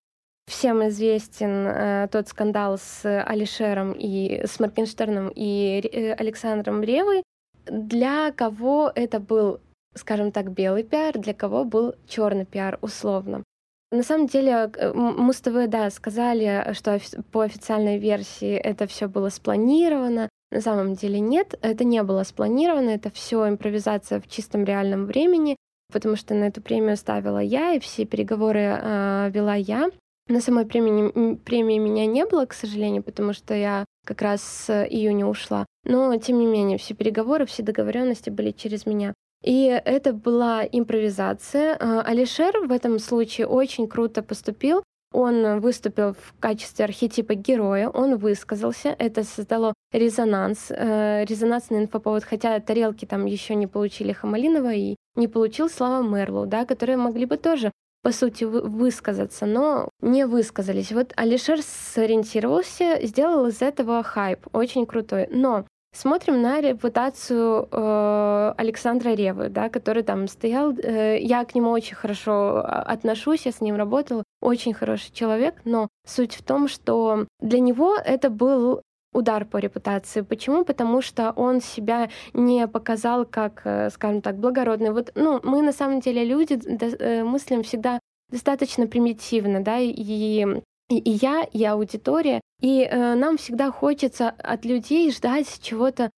[0.50, 7.22] Всем известен э, тот скандал с Алишером и с Моргенштерном и э, Александром Ревой.
[7.66, 9.60] Для кого это был,
[9.94, 13.44] скажем так, белый пиар, для кого был черный пиар, условно.
[13.92, 16.98] На самом деле, Муз-ТВ, да, сказали, что
[17.30, 20.28] по официальной версии это все было спланировано.
[20.50, 25.54] На самом деле нет, это не было спланировано, это все импровизация в чистом реальном времени,
[25.92, 29.90] потому что на эту премию ставила я, и все переговоры э, вела я.
[30.30, 34.86] На самой премии, премии меня не было, к сожалению, потому что я как раз с
[34.88, 35.66] июня ушла.
[35.84, 39.12] Но, тем не менее, все переговоры, все договоренности были через меня.
[39.42, 41.76] И это была импровизация.
[41.80, 44.84] А, Алишер в этом случае очень круто поступил.
[45.12, 52.60] Он выступил в качестве архетипа героя, он высказался, это создало резонанс, э, резонансный инфоповод, хотя
[52.60, 57.38] тарелки там еще не получили Хамалинова и не получил Слава Мерлоу, да, которые могли бы
[57.38, 60.92] тоже по сути, высказаться, но не высказались.
[60.92, 65.28] Вот Алишер сориентировался, сделал из этого хайп, очень крутой.
[65.30, 70.72] Но Смотрим на репутацию э, Александра Ревы, да, который там стоял.
[70.72, 74.22] Э, я к нему очень хорошо а, отношусь, я с ним работала.
[74.40, 80.20] Очень хороший человек, но суть в том, что для него это был удар по репутации.
[80.20, 80.64] Почему?
[80.64, 84.92] Потому что он себя не показал как, э, скажем так, благородный.
[84.92, 87.98] Вот, ну, мы на самом деле люди э, мыслим всегда
[88.30, 90.44] достаточно примитивно, да, и
[90.90, 92.40] и, и я, и аудитория.
[92.60, 96.10] И э, нам всегда хочется от людей ждать чего-то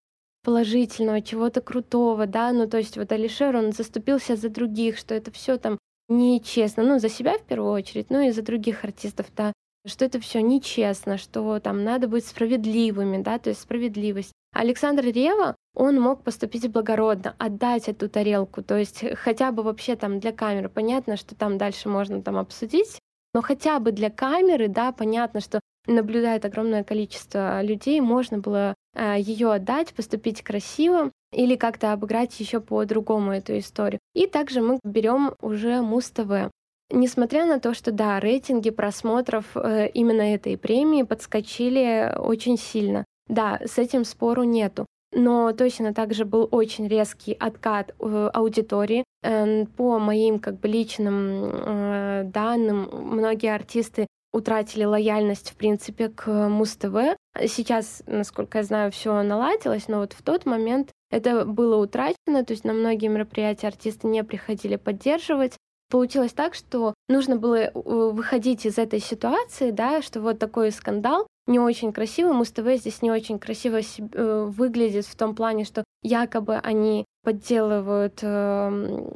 [0.42, 5.30] положительного, чего-то крутого, да, ну то есть вот Алишер, он заступился за других, что это
[5.30, 5.78] все там
[6.08, 9.52] нечестно, ну за себя в первую очередь, ну и за других артистов, да,
[9.86, 14.32] что это все нечестно, что там надо быть справедливыми, да, то есть справедливость.
[14.54, 20.20] Александр Рева, он мог поступить благородно, отдать эту тарелку, то есть хотя бы вообще там
[20.20, 22.98] для камеры, понятно, что там дальше можно там обсудить,
[23.34, 29.16] но хотя бы для камеры, да, понятно, что наблюдает огромное количество людей, можно было э,
[29.18, 33.98] ее отдать, поступить красиво или как-то обыграть еще по-другому эту историю.
[34.14, 36.50] И также мы берем уже Муз-ТВ.
[36.92, 43.04] Несмотря на то, что да, рейтинги просмотров э, именно этой премии подскочили очень сильно.
[43.28, 49.04] Да, с этим спору нету но точно также был очень резкий откат э, аудитории.
[49.22, 56.48] Эм, по моим как бы личным э, данным, многие артисты утратили лояльность, в принципе, к
[56.48, 57.16] Муз-ТВ.
[57.46, 62.52] Сейчас, насколько я знаю, все наладилось, но вот в тот момент это было утрачено, то
[62.52, 65.58] есть на многие мероприятия артисты не приходили поддерживать.
[65.92, 71.26] Получилось так, что нужно было э, выходить из этой ситуации, да, что вот такой скандал,
[71.46, 72.32] не очень красиво.
[72.32, 79.06] Муз-ТВ здесь не очень красиво э, выглядит в том плане, что якобы они подделывают э,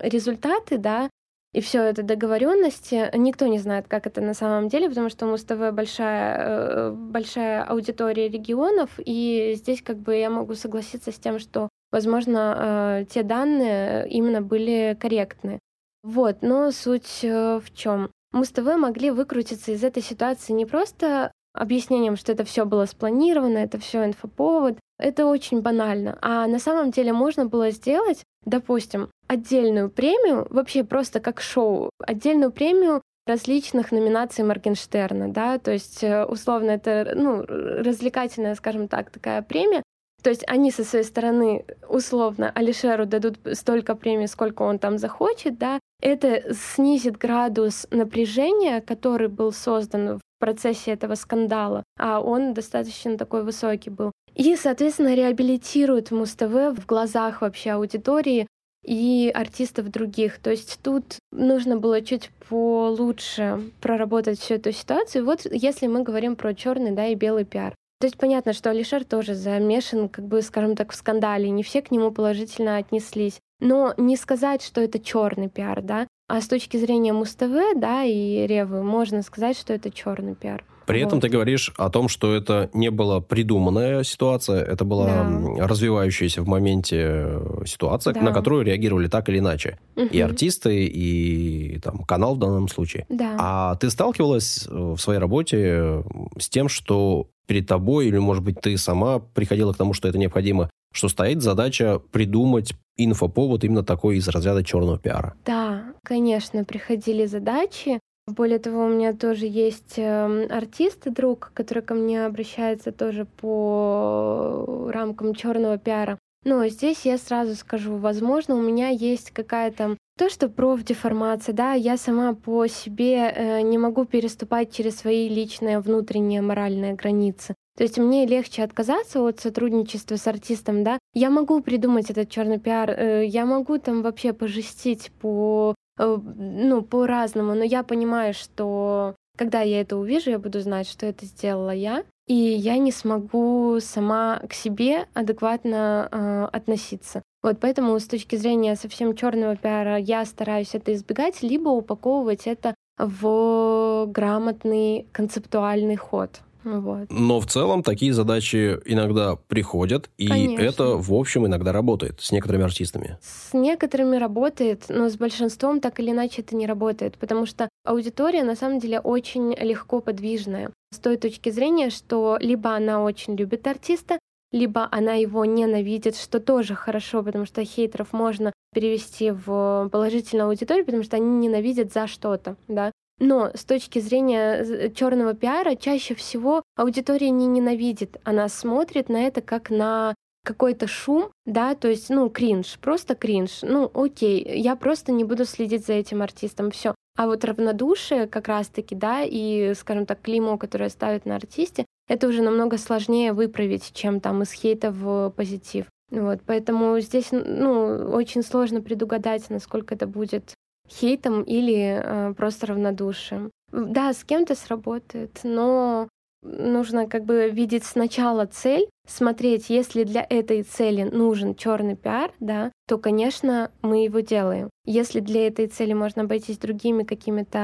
[0.00, 1.10] результаты, да,
[1.52, 3.10] и все это договоренности.
[3.14, 8.30] Никто не знает, как это на самом деле, потому что Муз-ТВ большая, э, большая аудитория
[8.30, 14.08] регионов, и здесь как бы я могу согласиться с тем, что, возможно, э, те данные
[14.08, 15.58] именно были корректны.
[16.04, 18.10] Вот, но суть э, в чем?
[18.32, 23.78] Муз-ТВ могли выкрутиться из этой ситуации не просто объяснением, что это все было спланировано, это
[23.78, 24.76] все инфоповод.
[24.98, 26.18] Это очень банально.
[26.20, 32.52] А на самом деле можно было сделать, допустим, отдельную премию, вообще просто как шоу, отдельную
[32.52, 39.40] премию различных номинаций Моргенштерна, да, то есть э, условно это, ну, развлекательная, скажем так, такая
[39.40, 39.82] премия,
[40.24, 45.58] то есть они со своей стороны условно Алишеру дадут столько премий, сколько он там захочет,
[45.58, 53.18] да, это снизит градус напряжения, который был создан в процессе этого скандала, а он достаточно
[53.18, 54.12] такой высокий был.
[54.34, 58.46] И, соответственно, реабилитирует Муз-ТВ в глазах вообще аудитории
[58.82, 60.38] и артистов других.
[60.38, 65.26] То есть тут нужно было чуть получше проработать всю эту ситуацию.
[65.26, 67.74] Вот если мы говорим про черный да, и белый пиар.
[68.00, 71.80] То есть понятно, что Алишер тоже замешан, как бы, скажем так, в скандале, не все
[71.80, 73.40] к нему положительно отнеслись.
[73.60, 78.46] Но не сказать, что это черный пиар, да, а с точки зрения Муз-ТВ, да, и
[78.46, 80.64] Ревы, можно сказать, что это черный пиар.
[80.86, 81.06] При вот.
[81.06, 85.66] этом ты говоришь о том, что это не была придуманная ситуация, это была да.
[85.66, 88.20] развивающаяся в моменте э, ситуация, да.
[88.20, 89.78] на которую реагировали так или иначе.
[89.96, 90.06] Угу.
[90.06, 93.06] И артисты, и там, канал в данном случае.
[93.08, 93.36] Да.
[93.38, 96.02] А ты сталкивалась э, в своей работе э,
[96.38, 100.18] с тем, что перед тобой, или, может быть, ты сама приходила к тому, что это
[100.18, 105.34] необходимо, что стоит задача придумать инфоповод именно такой из разряда черного пиара.
[105.44, 108.00] Да, конечно, приходили задачи.
[108.26, 114.88] Более того, у меня тоже есть эм, артист, друг, который ко мне обращается тоже по
[114.90, 116.18] рамкам черного пиара.
[116.44, 121.96] Но здесь я сразу скажу, возможно, у меня есть какая-то то, что профдеформация, да, я
[121.96, 127.54] сама по себе э, не могу переступать через свои личные внутренние моральные границы.
[127.76, 130.98] То есть мне легче отказаться от сотрудничества с артистом, да.
[131.14, 136.82] Я могу придумать этот черный пиар, э, я могу там вообще пожестить по э, ну,
[136.82, 141.74] по-разному, но я понимаю, что когда я это увижу, я буду знать, что это сделала
[141.74, 147.22] я, и я не смогу сама к себе адекватно э, относиться.
[147.42, 152.74] Вот поэтому с точки зрения совсем черного пиара я стараюсь это избегать, либо упаковывать это
[152.96, 156.40] в грамотный концептуальный ход.
[156.64, 157.10] Вот.
[157.10, 160.62] Но в целом такие задачи иногда приходят, и Конечно.
[160.62, 163.18] это, в общем, иногда работает с некоторыми артистами.
[163.20, 168.44] С некоторыми работает, но с большинством так или иначе это не работает, потому что аудитория
[168.44, 170.70] на самом деле очень легко подвижная.
[170.92, 174.18] С той точки зрения, что либо она очень любит артиста,
[174.52, 180.84] либо она его ненавидит, что тоже хорошо, потому что хейтеров можно перевести в положительную аудиторию,
[180.84, 182.92] потому что они ненавидят за что-то, да.
[183.18, 189.40] Но с точки зрения черного пиара чаще всего аудитория не ненавидит, она смотрит на это
[189.40, 193.60] как на какой-то шум, да, то есть, ну, кринж, просто кринж.
[193.62, 196.94] Ну, окей, я просто не буду следить за этим артистом, все.
[197.16, 202.28] А вот равнодушие как раз-таки, да, и, скажем так, клеймо, которое ставят на артисте, это
[202.28, 205.86] уже намного сложнее выправить, чем там из хейта в позитив.
[206.10, 210.54] Вот, поэтому здесь, ну, очень сложно предугадать, насколько это будет
[210.88, 213.50] хейтом или э, просто равнодушием.
[213.72, 216.08] Да, с кем-то сработает, но
[216.44, 222.70] нужно как бы видеть сначала цель, смотреть, если для этой цели нужен черный пиар, да,
[222.86, 224.70] то, конечно, мы его делаем.
[224.84, 227.58] Если для этой цели можно обойтись другими какими-то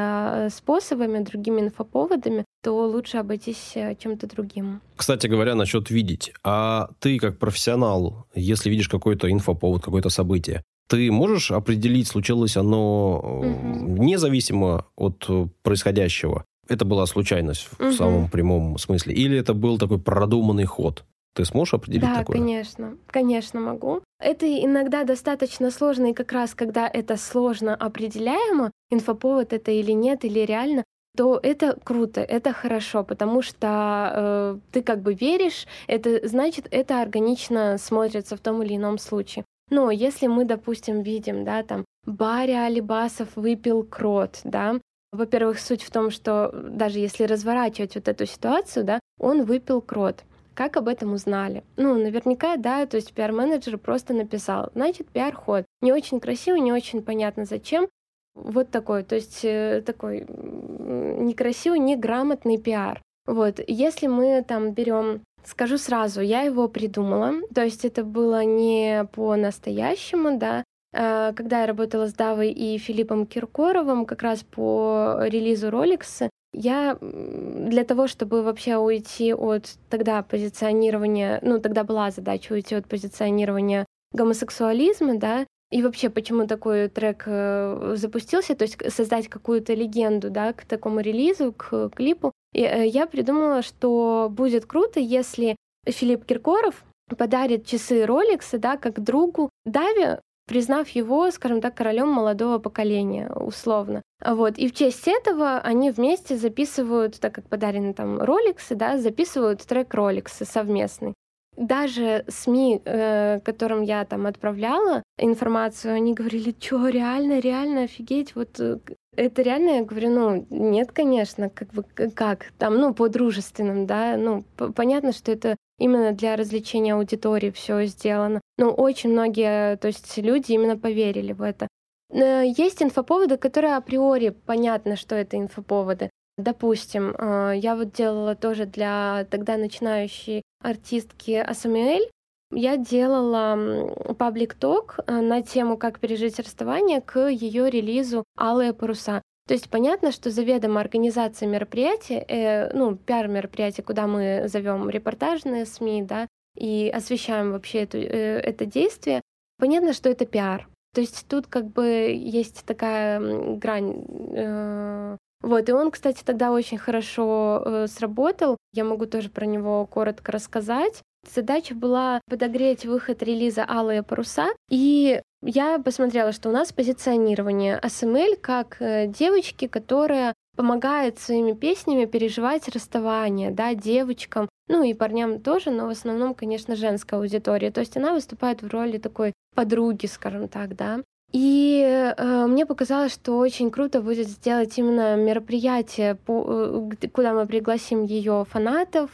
[0.47, 4.81] э, способами, другими инфоповодами, то лучше обойтись э, чем-то другим.
[4.97, 6.33] Кстати говоря, насчет видеть.
[6.43, 13.21] А ты как профессионал, если видишь какой-то инфоповод, какое-то событие, ты можешь определить, случилось оно
[13.21, 14.03] угу.
[14.03, 15.29] независимо от
[15.63, 16.45] происходящего?
[16.69, 17.91] Это была случайность угу.
[17.91, 19.15] в самом прямом смысле?
[19.15, 21.05] Или это был такой продуманный ход?
[21.35, 22.37] Ты сможешь определить да, такое?
[22.37, 22.97] Да, конечно.
[23.07, 24.01] Конечно могу.
[24.21, 30.25] Это иногда достаточно сложно, и как раз когда это сложно определяемо, инфоповод это или нет,
[30.25, 30.83] или реально,
[31.17, 37.01] то это круто, это хорошо, потому что э, ты как бы веришь, это значит, это
[37.01, 39.45] органично смотрится в том или ином случае.
[39.71, 44.81] Но если мы, допустим, видим, да, там, Баря Алибасов выпил крот, да,
[45.13, 50.25] во-первых, суть в том, что даже если разворачивать вот эту ситуацию, да, он выпил крот.
[50.55, 51.65] Как об этом узнали?
[51.77, 54.71] Ну, наверняка, да, то есть пиар-менеджер просто написал.
[54.75, 55.65] Значит, пиар-ход.
[55.81, 57.89] Не очень красиво, не очень понятно зачем.
[58.35, 63.03] Вот такой, то есть э, такой некрасивый, неграмотный пиар.
[63.27, 69.07] Вот, если мы там берем Скажу сразу, я его придумала, то есть это было не
[69.13, 70.65] по-настоящему, да.
[70.93, 76.99] А, когда я работала с Давой и Филиппом Киркоровым как раз по релизу Rolex, я
[77.01, 83.87] для того, чтобы вообще уйти от тогда позиционирования, ну тогда была задача уйти от позиционирования
[84.13, 90.53] гомосексуализма, да, и вообще, почему такой трек э, запустился, то есть создать какую-то легенду, да,
[90.53, 95.57] к такому релизу, к клипу, и э, я придумала, что будет круто, если
[95.87, 96.85] Филипп Киркоров
[97.17, 104.03] подарит часы Rolex, да, как другу Даве, признав его, скажем так, королем молодого поколения, условно.
[104.25, 104.59] Вот.
[104.59, 109.95] И в честь этого они вместе записывают, так как подарены там Rolex, да, записывают трек
[109.95, 111.15] Rolex совместный
[111.57, 118.59] даже СМИ, э, которым я там отправляла информацию, они говорили, что реально, реально, офигеть, вот
[118.61, 118.79] э,
[119.17, 121.85] это реально, я говорю, ну, нет, конечно, как бы,
[122.15, 124.45] как, там, ну, по дружественным, да, ну,
[124.75, 128.41] понятно, что это именно для развлечения аудитории все сделано.
[128.57, 131.67] Но очень многие, то есть люди именно поверили в это.
[132.11, 136.11] Э, есть инфоповоды, которые априори понятно, что это инфоповоды.
[136.43, 142.11] Допустим, э, я вот делала тоже для тогда начинающей артистки Асамиэль,
[142.53, 149.23] я делала паблик-ток э, на тему «Как пережить расставание» к ее релизу «Алые паруса».
[149.47, 156.03] То есть понятно, что заведомо организация мероприятия, э, ну, пиар-мероприятия, куда мы зовем репортажные СМИ,
[156.03, 156.27] да,
[156.57, 159.23] и освещаем вообще эту, э, это действие,
[159.59, 160.69] понятно, что это пиар.
[160.93, 161.87] То есть тут как бы
[162.17, 163.21] есть такая
[163.57, 168.57] грань э, вот, и он, кстати, тогда очень хорошо э, сработал.
[168.73, 171.03] Я могу тоже про него коротко рассказать.
[171.35, 178.37] Задача была подогреть выход релиза «Алые паруса», и я посмотрела, что у нас позиционирование АСМЛ
[178.41, 185.71] как э, девочки, которая помогает своими песнями переживать расставание, да, девочкам, ну и парням тоже,
[185.71, 187.71] но в основном, конечно, женская аудитория.
[187.71, 191.01] То есть она выступает в роли такой подруги, скажем так, да.
[191.33, 197.47] И э, мне показалось, что очень круто будет сделать именно мероприятие, по, э, куда мы
[197.47, 199.11] пригласим ее фанатов,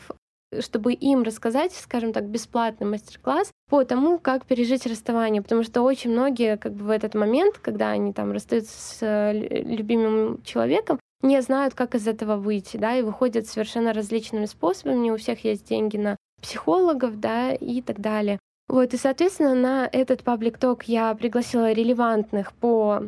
[0.61, 6.11] чтобы им рассказать, скажем так, бесплатный мастер-класс по тому, как пережить расставание, потому что очень
[6.11, 11.41] многие как бы в этот момент, когда они там расстаются с э, любимым человеком, не
[11.43, 15.11] знают, как из этого выйти, да, и выходят совершенно различными способами.
[15.11, 18.39] У всех есть деньги на психологов, да, и так далее.
[18.69, 23.05] Вот, и, соответственно, на этот паблик-ток я пригласила релевантных по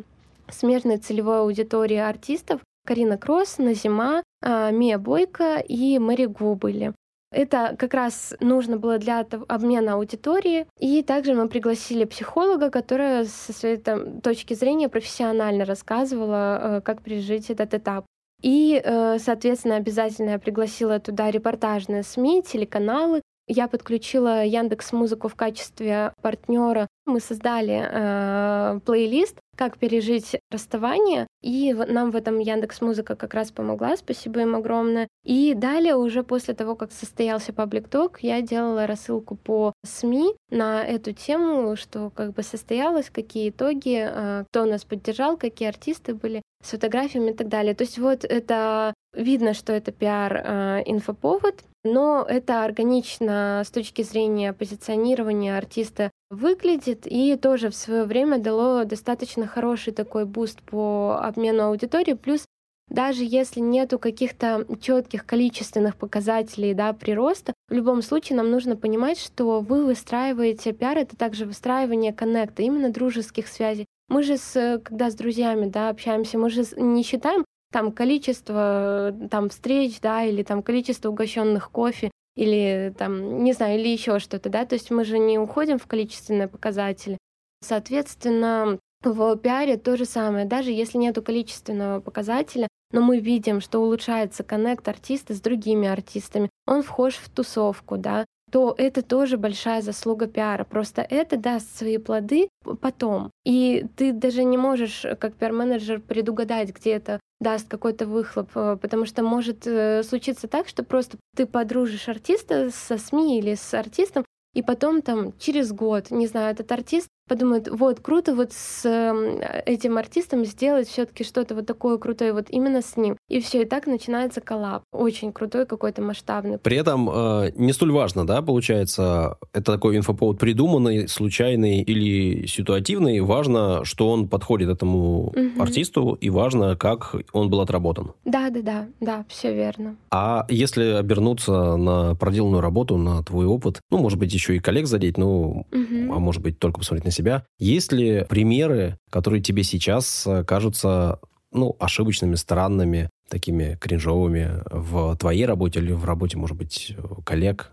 [0.49, 6.93] смежной целевой аудитории артистов Карина Кросс, Назима, а, Мия Бойко и Мэри Гу были.
[7.31, 10.65] Это как раз нужно было для обмена аудитории.
[10.79, 17.03] И также мы пригласили психолога, которая со своей там, точки зрения профессионально рассказывала, э, как
[17.03, 18.05] пережить этот этап.
[18.41, 23.21] И, э, соответственно, обязательно я пригласила туда репортажные СМИ, телеканалы.
[23.51, 26.87] Я подключила Яндекс Музыку в качестве партнера.
[27.07, 31.25] Мы создали э, плейлист как пережить расставание.
[31.41, 35.09] И нам в этом Яндекс Музыка как раз помогла, спасибо им огромное.
[35.25, 40.85] И далее уже после того, как состоялся public talk, я делала рассылку по СМИ на
[40.85, 46.41] эту тему, что как бы состоялось, какие итоги, а, кто нас поддержал, какие артисты были
[46.63, 47.73] с фотографиями и так далее.
[47.73, 55.57] То есть вот это видно, что это пиар-инфоповод, но это органично с точки зрения позиционирования
[55.57, 62.13] артиста выглядит и тоже в свое время дало достаточно хороший такой boost по обмену аудитории.
[62.13, 62.45] Плюс
[62.89, 69.19] даже если нету каких-то четких количественных показателей да, прироста, в любом случае нам нужно понимать,
[69.19, 73.85] что вы выстраиваете пиар, это также выстраивание коннекта, именно дружеских связей.
[74.07, 79.49] Мы же, с, когда с друзьями да, общаемся, мы же не считаем там количество там
[79.49, 84.65] встреч, да, или там количество угощенных кофе, или там, не знаю, или еще что-то, да,
[84.65, 87.17] то есть мы же не уходим в количественные показатели.
[87.61, 93.79] Соответственно, в пиаре то же самое, даже если нету количественного показателя, но мы видим, что
[93.79, 99.81] улучшается коннект артиста с другими артистами, он вхож в тусовку, да, то это тоже большая
[99.81, 100.63] заслуга пиара.
[100.63, 102.49] Просто это даст свои плоды
[102.81, 103.31] потом.
[103.45, 109.05] И ты даже не можешь, как пиар-менеджер, предугадать, где это даст какой-то выхлоп, э, потому
[109.05, 114.25] что может э, случиться так, что просто ты подружишь артиста со СМИ или с артистом,
[114.53, 119.39] и потом там через год, не знаю, этот артист подумает, вот круто вот с эм,
[119.65, 123.15] этим артистом сделать все-таки что-то вот такое крутое вот именно с ним.
[123.29, 124.83] И все, и так начинается коллаб.
[124.91, 126.57] Очень крутой какой-то масштабный.
[126.57, 133.21] При этом э, не столь важно, да, получается, это такой инфоповод придуманный, случайный или ситуативный.
[133.21, 135.61] Важно, что он подходит этому угу.
[135.61, 138.13] артисту, и важно, как он был отработан.
[138.25, 139.95] Да, да, да, да, все верно.
[140.09, 144.87] А если обернуться на проделанную работу, на твой опыт, ну, может быть, еще и коллег
[144.87, 146.13] задеть, ну, угу.
[146.13, 147.45] а может быть, только посмотреть на себя.
[147.57, 151.19] Есть ли примеры, которые тебе сейчас э, кажутся
[151.51, 156.95] ну, ошибочными, странными, такими кринжовыми в твоей работе или в работе, может быть,
[157.25, 157.71] коллег?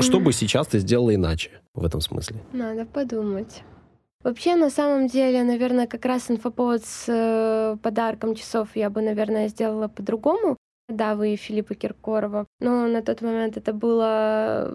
[0.00, 2.36] Что бы сейчас ты сделала иначе в этом смысле?
[2.52, 3.62] Надо подумать.
[4.24, 9.48] Вообще, на самом деле, наверное, как раз инфоповод с э, подарком часов я бы, наверное,
[9.48, 10.56] сделала по-другому.
[10.88, 12.46] Да, вы Филиппа Киркорова.
[12.60, 14.74] Но на тот момент это было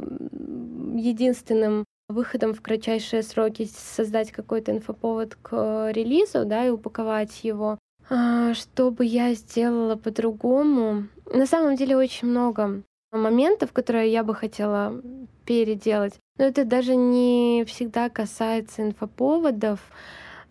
[0.95, 7.77] единственным выходом в кратчайшие сроки создать какой-то инфоповод к релизу, да, и упаковать его.
[8.09, 11.07] А, что бы я сделала по-другому?
[11.31, 12.81] На самом деле очень много
[13.11, 15.01] моментов, которые я бы хотела
[15.45, 16.13] переделать.
[16.37, 19.79] Но это даже не всегда касается инфоповодов.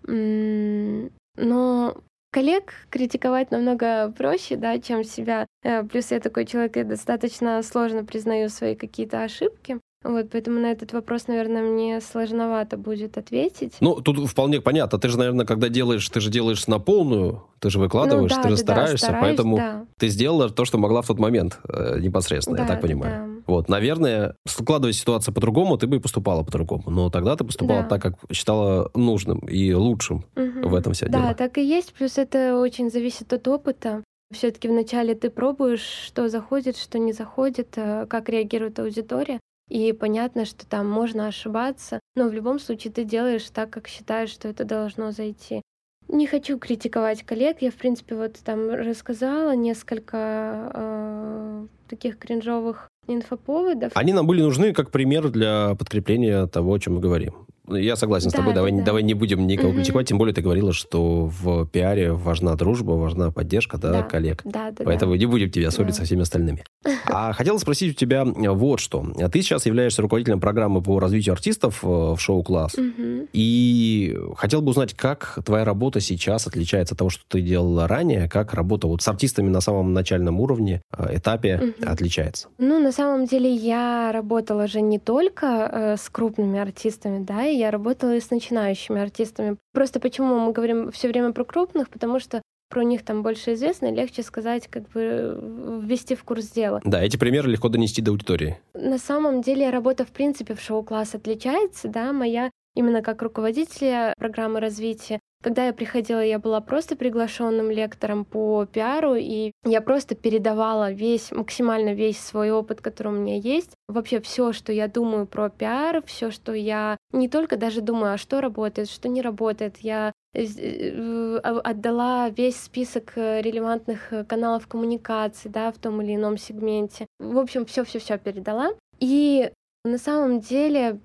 [0.07, 1.97] Но
[2.31, 5.47] коллег критиковать намного проще, да, чем себя.
[5.63, 9.81] Э, плюс я такой человек, я достаточно сложно признаю свои какие-то ошибки.
[10.05, 13.75] Вот, поэтому на этот вопрос, наверное, мне сложновато будет ответить.
[13.81, 14.99] Ну, тут вполне понятно.
[14.99, 18.43] Ты же, наверное, когда делаешь, ты же делаешь на полную, ты же выкладываешь, ну, да,
[18.43, 19.87] ты же да, стараешься, стараюсь, поэтому да.
[19.99, 23.27] ты сделала то, что могла в тот момент э, непосредственно, да, я так понимаю.
[23.27, 23.43] Да.
[23.49, 26.85] Вот, наверное, складывая ситуацию по-другому, ты бы и поступала по-другому.
[26.91, 27.89] Но тогда ты поступала да.
[27.89, 30.69] так, как считала нужным и лучшим угу.
[30.69, 31.29] в этом все да, дело.
[31.31, 31.93] Да, так и есть.
[31.95, 34.05] Плюс это очень зависит от опыта.
[34.33, 39.41] Все-таки вначале ты пробуешь, что заходит, что не заходит, э, как реагирует аудитория.
[39.69, 44.31] И понятно, что там можно ошибаться, но в любом случае ты делаешь так, как считаешь,
[44.31, 45.63] что это должно зайти.
[46.09, 47.59] Не хочу критиковать коллег.
[47.61, 53.93] Я, в принципе, вот там рассказала несколько э, таких кринжовых инфоповодов.
[53.95, 57.48] Они нам были нужны как пример для подкрепления того, о чем мы говорим.
[57.71, 58.83] Я согласен да, с тобой, давай, да.
[58.83, 59.79] давай не будем никого угу.
[59.79, 64.03] критиковать, тем более ты говорила, что в пиаре важна дружба, важна поддержка да, да.
[64.03, 64.43] коллег.
[64.45, 65.19] Да, да, Поэтому да.
[65.19, 65.97] не будем тебя ссорить да.
[65.97, 66.65] со всеми остальными.
[67.11, 69.05] А хотел спросить у тебя вот что.
[69.33, 72.75] Ты сейчас являешься руководителем программы по развитию артистов э, в шоу-класс.
[72.75, 73.29] Угу.
[73.33, 78.29] И хотел бы узнать, как твоя работа сейчас отличается от того, что ты делала ранее,
[78.29, 81.91] как работа вот с артистами на самом начальном уровне, э, этапе угу.
[81.91, 82.49] отличается?
[82.59, 87.58] Ну, на самом деле я работала же не только э, с крупными артистами, да, и
[87.59, 89.57] я работала и с начинающими артистами.
[89.73, 93.91] Просто почему мы говорим все время про крупных, потому что про них там больше известно,
[93.91, 96.81] легче сказать, как бы ввести в курс дела.
[96.85, 98.59] Да, эти примеры легко донести до аудитории.
[98.75, 104.61] На самом деле работа, в принципе, в шоу-класс отличается, да, моя именно как руководителя программы
[104.61, 105.19] развития.
[105.41, 111.31] Когда я приходила, я была просто приглашенным лектором по пиару, и я просто передавала весь,
[111.31, 113.71] максимально весь свой опыт, который у меня есть.
[113.87, 118.19] Вообще все, что я думаю про пиар, все, что я не только даже думаю, а
[118.19, 119.79] что работает, что не работает.
[119.79, 126.37] Я э, отдала весь список э, релевантных э, каналов коммуникации, да, в том или ином
[126.37, 127.07] сегменте.
[127.21, 128.73] В общем, все-все-все передала.
[128.99, 129.53] И
[129.85, 130.99] на самом деле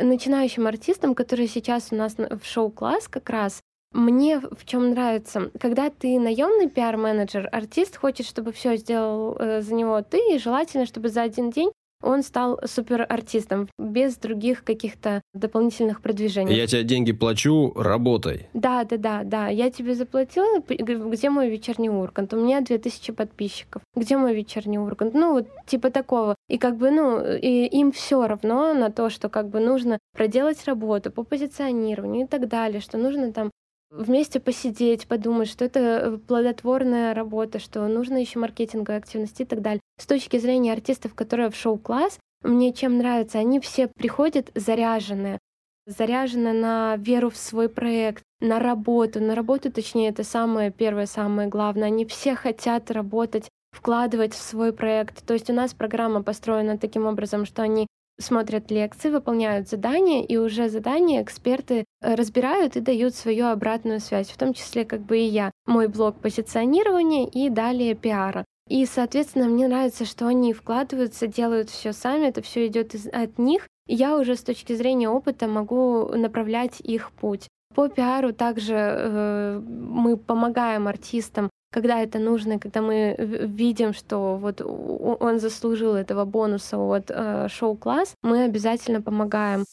[0.00, 3.60] начинающим артистам, которые сейчас у нас в шоу-класс как раз,
[3.92, 9.74] мне в чем нравится, когда ты наемный пиар-менеджер, артист хочет, чтобы все сделал э, за
[9.74, 11.72] него ты, и желательно, чтобы за один день
[12.02, 16.54] он стал супер артистом без других каких-то дополнительных продвижений.
[16.54, 18.48] Я тебе деньги плачу, работай.
[18.54, 19.48] Да, да, да, да.
[19.48, 22.32] Я тебе заплатила, где мой вечерний Ургант?
[22.34, 23.82] У меня 2000 подписчиков.
[23.96, 25.14] Где мой вечерний Ургант?
[25.14, 26.34] Ну, вот типа такого.
[26.48, 30.64] И как бы, ну, и им все равно на то, что как бы нужно проделать
[30.66, 33.50] работу по позиционированию и так далее, что нужно там
[33.90, 39.62] вместе посидеть, подумать, что это э, плодотворная работа, что нужно еще маркетинговые активности и так
[39.62, 39.80] далее.
[39.98, 45.38] С точки зрения артистов, которые в шоу-класс, мне чем нравится, они все приходят заряженные,
[45.86, 51.48] заряжены на веру в свой проект, на работу, на работу, точнее, это самое первое, самое
[51.48, 51.88] главное.
[51.88, 55.26] Они все хотят работать, вкладывать в свой проект.
[55.26, 57.86] То есть у нас программа построена таким образом, что они
[58.18, 64.28] смотрят лекции, выполняют задания, и уже задания эксперты э, разбирают и дают свою обратную связь,
[64.28, 65.50] в том числе как бы и я.
[65.66, 68.44] Мой блок позиционирования и далее пиара.
[68.68, 73.66] И, соответственно, мне нравится, что они вкладываются, делают все сами, это все идет от них.
[73.86, 77.48] И я уже с точки зрения опыта могу направлять их путь.
[77.74, 84.60] По пиару также э, мы помогаем артистам когда это нужно, когда мы видим, что вот
[84.60, 89.64] он заслужил этого бонуса от э, шоу-класс, мы обязательно помогаем.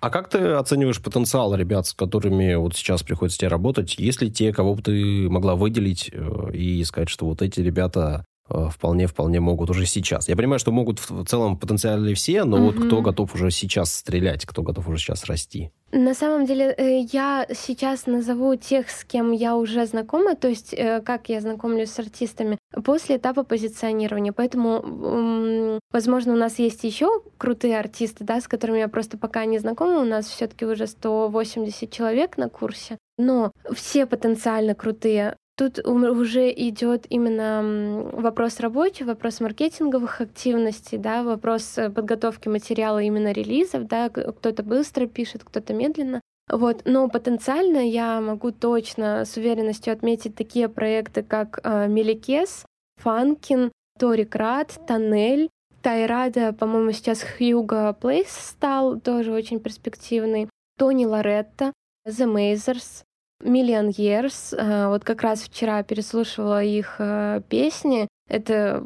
[0.00, 3.94] А как ты оцениваешь потенциал ребят, с которыми вот сейчас приходится тебе работать?
[3.98, 8.24] Есть ли те, кого бы ты могла выделить э, и сказать, что вот эти ребята
[8.48, 10.28] вполне-вполне э, могут уже сейчас.
[10.28, 12.66] Я понимаю, что могут в целом потенциале все, но угу.
[12.66, 15.70] вот кто готов уже сейчас стрелять, кто готов уже сейчас расти?
[15.92, 20.72] На самом деле, э, я сейчас назову тех, с кем я уже знакома, то есть
[20.72, 24.32] э, как я знакомлюсь с артистами после этапа позиционирования.
[24.32, 29.58] Поэтому, возможно, у нас есть еще крутые артисты, да, с которыми я просто пока не
[29.58, 30.00] знакома.
[30.00, 32.96] У нас все-таки уже 180 человек на курсе.
[33.18, 41.76] Но все потенциально крутые Тут уже идет именно вопрос рабочий, вопрос маркетинговых активностей, да, вопрос
[41.76, 46.22] э, подготовки материала именно релизов, да, кто-то быстро пишет, кто-то медленно.
[46.50, 52.64] Вот, но потенциально я могу точно с уверенностью отметить такие проекты, как э, Меликес,
[52.96, 55.50] Фанкин, Тори Крат, Тоннель,
[55.82, 60.48] Тайрада, по-моему, сейчас Хьюго Плейс стал, тоже очень перспективный,
[60.78, 61.72] Тони Лоретта,
[62.06, 63.02] The Mazers,
[63.42, 64.56] Million Years.
[64.56, 68.08] Э, вот как раз вчера переслушивала их э, песни.
[68.28, 68.82] Это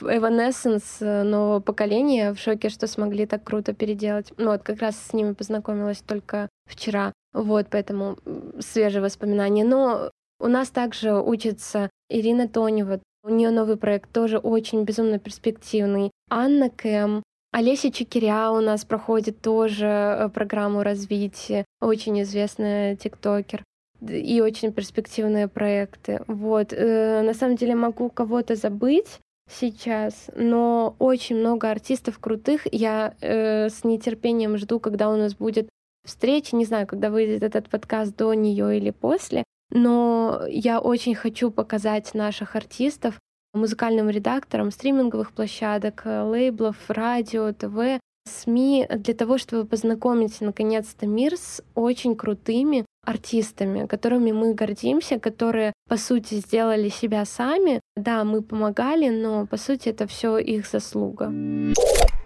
[0.00, 2.32] Evanescence э, нового поколения.
[2.32, 4.32] В шоке, что смогли так круто переделать.
[4.36, 7.12] Ну вот как раз с ними познакомилась только вчера.
[7.32, 8.18] Вот, поэтому
[8.58, 9.64] свежие воспоминания.
[9.64, 10.10] Но
[10.40, 13.00] у нас также учится Ирина Тонева.
[13.22, 16.10] У нее новый проект тоже очень безумно перспективный.
[16.30, 17.22] Анна Кэм,
[17.52, 23.64] Олеся Чекиря у нас проходит тоже э, программу развития, очень известная тиктокер
[24.08, 26.22] и очень перспективные проекты.
[26.28, 26.72] Вот.
[26.72, 29.18] Э, на самом деле могу кого-то забыть
[29.50, 32.72] сейчас, но очень много артистов крутых.
[32.72, 35.68] Я э, с нетерпением жду, когда у нас будет
[36.06, 36.54] встреча.
[36.54, 39.42] Не знаю, когда выйдет этот подкаст до нее или после.
[39.72, 43.18] Но я очень хочу показать наших артистов,
[43.52, 51.36] музыкальным редактором стриминговых площадок, э, лейблов, радио, ТВ, СМИ для того, чтобы познакомить наконец-то мир
[51.36, 57.80] с очень крутыми артистами, которыми мы гордимся, которые, по сути, сделали себя сами.
[57.96, 61.32] Да, мы помогали, но, по сути, это все их заслуга.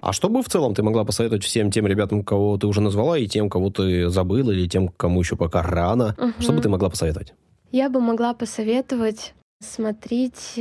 [0.00, 3.16] А что бы в целом ты могла посоветовать всем тем ребятам, кого ты уже назвала,
[3.16, 6.14] и тем, кого ты забыла, или тем, кому еще пока рано?
[6.18, 6.32] Угу.
[6.42, 7.34] Что бы ты могла посоветовать?
[7.70, 9.34] Я бы могла посоветовать
[9.68, 10.54] смотреть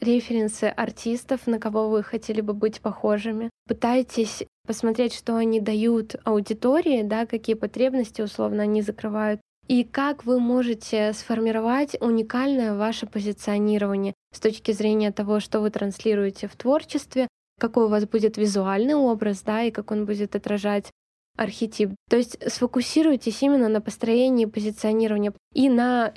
[0.00, 3.50] референсы артистов, на кого вы хотели бы быть похожими.
[3.66, 10.40] Пытайтесь посмотреть, что они дают аудитории, да, какие потребности условно они закрывают, и как вы
[10.40, 17.84] можете сформировать уникальное ваше позиционирование с точки зрения того, что вы транслируете в творчестве, какой
[17.84, 20.90] у вас будет визуальный образ, да, и как он будет отражать
[21.36, 21.90] архетип.
[22.08, 26.12] То есть сфокусируйтесь именно на построении позиционирования и на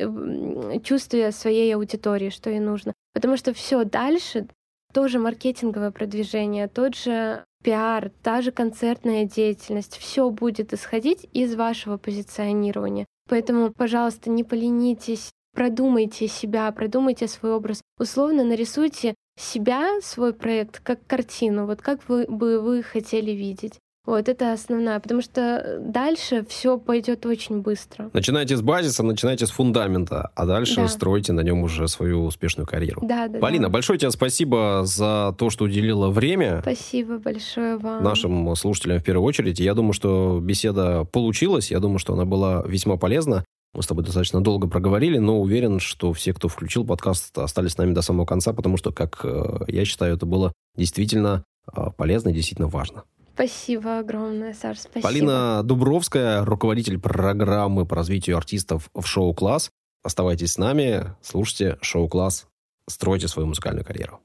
[0.83, 2.93] чувстве своей аудитории, что ей нужно.
[3.13, 4.47] Потому что все дальше
[4.93, 11.97] тоже маркетинговое продвижение, тот же пиар, та же концертная деятельность, все будет исходить из вашего
[11.97, 13.05] позиционирования.
[13.29, 17.81] Поэтому, пожалуйста, не поленитесь, продумайте себя, продумайте свой образ.
[17.99, 23.79] Условно нарисуйте себя, свой проект, как картину, вот как вы бы вы хотели видеть.
[24.07, 28.09] Вот это основная, потому что дальше все пойдет очень быстро.
[28.13, 30.87] Начинайте с базиса, начинайте с фундамента, а дальше да.
[30.87, 33.01] стройте на нем уже свою успешную карьеру.
[33.03, 33.39] Да, да.
[33.39, 33.69] Полина, да.
[33.69, 36.61] большое тебе спасибо за то, что уделила время.
[36.61, 38.01] Спасибо большое вам.
[38.01, 39.59] Нашим слушателям в первую очередь.
[39.59, 41.69] Я думаю, что беседа получилась.
[41.69, 43.43] Я думаю, что она была весьма полезна.
[43.73, 47.77] Мы с тобой достаточно долго проговорили, но уверен, что все, кто включил подкаст, остались с
[47.77, 51.43] нами до самого конца, потому что, как э, я считаю, это было действительно
[51.75, 53.03] э, полезно и действительно важно.
[53.37, 55.03] Спасибо огромное, Саш, спасибо.
[55.03, 59.69] Полина Дубровская, руководитель программы по развитию артистов в шоу-класс.
[60.03, 62.47] Оставайтесь с нами, слушайте шоу-класс,
[62.89, 64.21] стройте свою музыкальную карьеру.